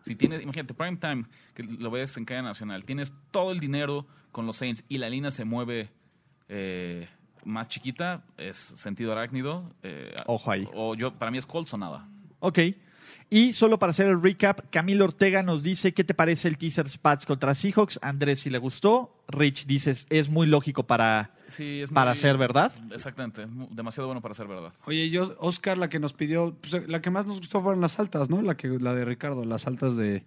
[0.00, 1.24] si tienes, imagínate, prime time,
[1.54, 5.08] que lo ves en cadena nacional, tienes todo el dinero con los Saints y la
[5.10, 5.90] línea se mueve
[6.48, 7.08] eh,
[7.44, 9.74] más chiquita, es sentido arácnido.
[9.82, 10.66] eh, Ojo ahí.
[10.74, 12.08] O yo, para mí es Colts o nada.
[12.40, 12.58] Ok.
[13.30, 16.88] Y solo para hacer el recap, Camilo Ortega nos dice qué te parece el teaser
[16.88, 17.98] Spats contra Seahawks.
[18.02, 19.16] Andrés, si le gustó.
[19.28, 21.30] Rich dices, es muy lógico para...
[21.48, 22.72] Sí, es Para muy- ser verdad.
[22.92, 24.72] Exactamente, demasiado bueno para ser verdad.
[24.86, 27.98] Oye, yo, Oscar, la que nos pidió, pues, la que más nos gustó fueron las
[27.98, 28.40] altas, ¿no?
[28.42, 30.24] La que la de Ricardo, las altas de,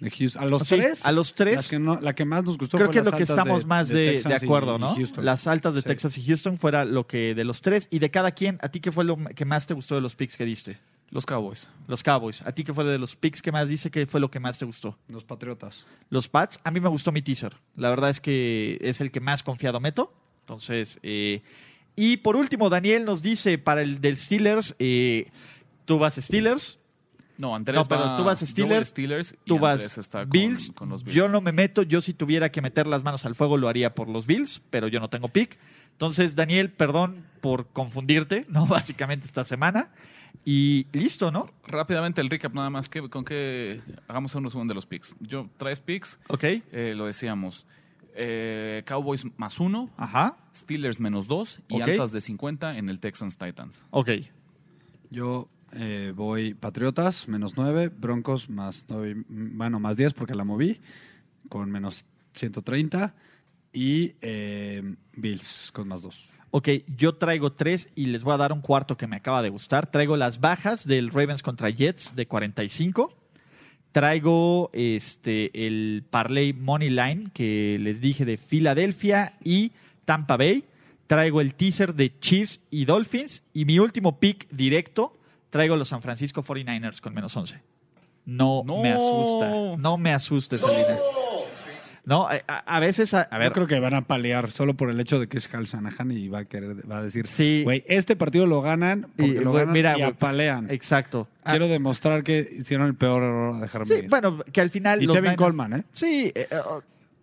[0.00, 0.42] de Houston.
[0.42, 1.04] A los Sí, tres.
[1.06, 1.56] a los tres.
[1.56, 3.64] las que no- la que más nos gustó Creo fue que es lo que estamos
[3.64, 5.22] más de, de acuerdo, y ¿no?
[5.22, 5.88] Las altas de Sí.
[5.88, 7.86] Texas y Houston fuera lo que de los tres.
[7.90, 10.14] Y de cada quien, ¿a ti qué fue lo que más te gustó de los
[10.16, 10.78] picks que diste?
[11.10, 11.70] Los Cowboys.
[11.86, 12.42] Los Cowboys.
[12.42, 14.58] ¿A ti qué fue de los picks que más dice que fue lo que más
[14.58, 14.98] te gustó?
[15.08, 15.86] Los Patriotas.
[16.10, 17.54] Los Pats, a mí me gustó mi teaser.
[17.76, 20.12] La verdad es que es el que más confiado meto.
[20.40, 21.42] Entonces, eh,
[21.96, 25.30] y por último, Daniel nos dice para el del Steelers, eh,
[25.86, 26.78] tú vas Steelers,
[27.38, 29.98] No, Andrés No, pero va- tú vas yo voy Steelers, Steelers y tú Andrés vas
[29.98, 30.72] está con- Bills.
[30.74, 31.14] con los Bills.
[31.14, 33.94] Yo no me meto, yo si tuviera que meter las manos al fuego lo haría
[33.94, 35.56] por los Bills, pero yo no tengo pick.
[35.92, 38.66] Entonces, Daniel, perdón por confundirte, ¿no?
[38.66, 39.90] Básicamente esta semana.
[40.44, 41.50] Y listo, ¿no?
[41.66, 42.88] Rápidamente el recap nada más.
[42.88, 45.14] que con qué hagamos un resumen de los picks.
[45.20, 46.44] Yo tres picks, Ok.
[46.44, 47.66] eh, lo decíamos.
[48.20, 50.36] eh, Cowboys más uno, Ajá.
[50.56, 51.88] Steelers menos dos y Ok.
[51.88, 53.84] altas de 50 en el Texans Titans.
[53.90, 54.10] Ok.
[55.10, 60.80] Yo eh, voy Patriotas, menos 9, Broncos más 9, bueno, más 10 porque la moví,
[61.48, 63.14] con menos 130,
[63.72, 66.28] y eh, Bills con más 2.
[66.50, 69.50] Ok, yo traigo tres y les voy a dar un cuarto que me acaba de
[69.50, 69.90] gustar.
[69.90, 73.14] Traigo las bajas del Ravens contra Jets de 45.
[73.92, 79.72] Traigo este el Parlay Money Line que les dije de Filadelfia y
[80.04, 80.64] Tampa Bay.
[81.06, 83.42] Traigo el teaser de Chiefs y Dolphins.
[83.54, 85.16] Y mi último pick directo,
[85.50, 87.60] traigo los San Francisco 49ers con menos 11.
[88.26, 88.82] No, No.
[88.82, 89.76] me asusta.
[89.78, 90.98] No me asusta esa línea.
[92.08, 94.98] No, a, veces, a, a ver, Yo creo que van a palear solo por el
[94.98, 97.60] hecho de que es Hal Shanahan y va a querer, va a decir, Sí.
[97.64, 100.70] güey, este partido lo ganan porque Y, lo ganan mira, y apalean.
[100.70, 101.28] exacto.
[101.44, 104.08] Ah, Quiero demostrar que hicieron el peor error a dejarme Sí, ir.
[104.08, 105.02] bueno, que al final.
[105.02, 105.84] y los Niners- Coleman, ¿eh?
[105.92, 106.56] Sí, eh, eh,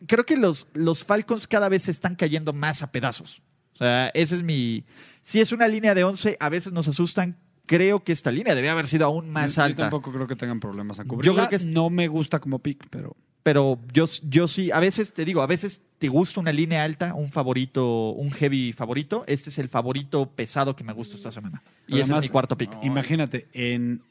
[0.06, 3.42] creo que los, los Falcons cada vez se están cayendo más a pedazos.
[3.74, 4.84] O sea, ese es mi.
[5.24, 7.38] Si es una línea de 11, a veces nos asustan.
[7.66, 9.78] Creo que esta línea debe haber sido aún más Yo- alta.
[9.78, 11.34] Yo tampoco creo que tengan problemas a Yo cubrirla.
[11.34, 13.16] creo que es- no me gusta como pick, pero
[13.46, 17.14] Pero yo, yo sí, a veces te digo, a veces te gusta una línea alta,
[17.14, 19.24] un favorito, un heavy favorito.
[19.28, 21.62] Este es el favorito pesado que me gusta esta semana.
[21.88, 22.74] Y ese es mi cuarto pick.
[22.74, 22.84] No.
[22.84, 24.02] imagínate, en,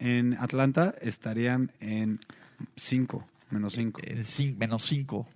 [0.00, 2.18] en Atlanta estarían en
[2.74, 4.00] 5, menos 5.
[4.04, 5.28] En cin- menos 5.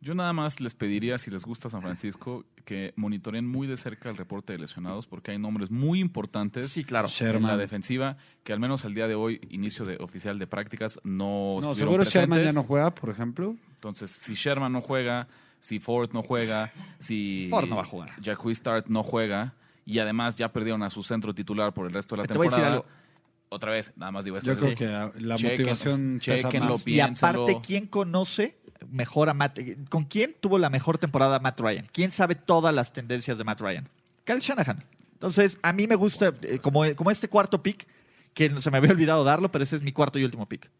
[0.00, 4.08] Yo nada más les pediría, si les gusta San Francisco, que monitoreen muy de cerca
[4.10, 7.08] el reporte de lesionados, porque hay nombres muy importantes Sí, claro.
[7.20, 10.98] en la defensiva, que al menos el día de hoy, inicio de oficial de prácticas,
[11.04, 13.56] no, No, estuvieron seguro Sherman ya no juega, por ejemplo.
[13.74, 15.28] Entonces, si Sherman no juega,
[15.60, 18.10] si Ford no juega, si Ford no va a jugar.
[18.20, 19.54] Jacques Start no juega,
[19.86, 22.46] y además ya perdieron a su centro titular por el resto de la Te voy
[22.46, 22.86] a decir temporada.
[22.88, 23.04] algo.
[23.50, 24.52] Otra vez, nada más digo esto.
[24.52, 24.76] Yo creo Sí.
[24.76, 26.86] que la Chequen- motivación pesa chequenlo más.
[26.88, 28.58] Y aparte, ¿quién conoce
[28.94, 29.58] mejor a Matt?
[29.88, 31.86] ¿Con quién tuvo la mejor temporada Matt Ryan?
[31.92, 33.88] ¿Quién sabe todas las tendencias de Matt Ryan?
[34.24, 34.78] Kyle Shanahan.
[35.12, 37.86] Entonces, a mí me gusta, eh, como, como este cuarto pick,
[38.32, 40.70] que se me había olvidado darlo, pero ese es mi cuarto y último pick.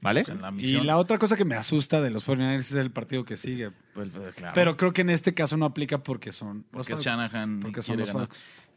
[0.00, 0.24] ¿Vale?
[0.24, 3.24] Pues, la Y la otra cosa que me asusta de los 49ers es el partido
[3.24, 3.72] que sigue.
[3.94, 4.52] pues, eh, claro.
[4.54, 7.04] Pero creo que en este caso no aplica porque son los Porque Falcons.
[7.04, 8.10] Shanahan Porque son los.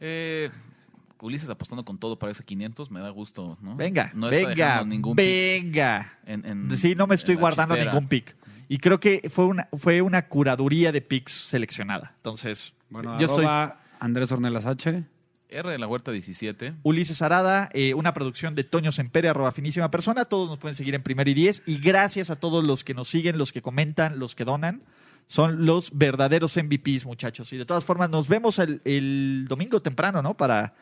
[0.00, 0.50] Eh,
[1.22, 3.76] Ulises apostando con todo para ese 500 me da gusto, ¿no?
[3.76, 6.18] Venga, no está venga, ningún pick venga.
[6.26, 7.92] en- en- Sí, no me estoy guardando chistera.
[7.92, 8.34] ningún pick.
[8.68, 12.12] Y creo que fue una, fue una curaduría de picks seleccionada.
[12.16, 13.46] Entonces, Bueno, yo estoy
[14.00, 15.04] Andrés Ornelas H.
[15.48, 16.74] R de la Huerta 17.
[16.82, 20.24] Ulises Arada, eh, una producción de Toño Sempere, arroba finísima persona.
[20.24, 21.62] Todos nos pueden seguir en Primero y Diez.
[21.66, 24.82] Y gracias a todos los que nos siguen, los que comentan, los que donan.
[25.26, 27.52] Son los verdaderos MVPs, muchachos.
[27.52, 30.34] Y de todas formas, nos vemos el, el domingo temprano, ¿no?
[30.34, 30.74] Para,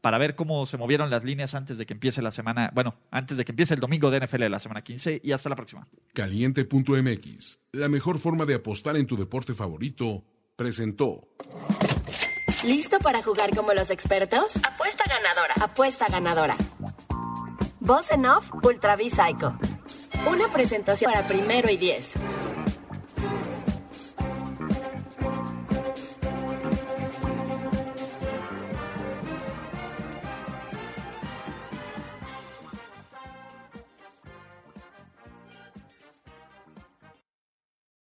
[0.00, 2.70] para ver cómo se movieron las líneas antes de que empiece la semana.
[2.74, 5.20] Bueno, antes de que empiece el domingo de NFL de la semana 15.
[5.22, 5.88] Y hasta la próxima.
[6.14, 10.24] Caliente.mx, la mejor forma de apostar en tu deporte favorito,
[10.56, 11.28] presentó.
[12.64, 14.44] ¿Listo para jugar como los expertos?
[14.62, 15.54] Apuesta ganadora.
[15.60, 16.56] Apuesta ganadora.
[17.80, 19.56] Voz en off, Ultra V Psycho.
[20.30, 22.08] Una presentación para primero y diez.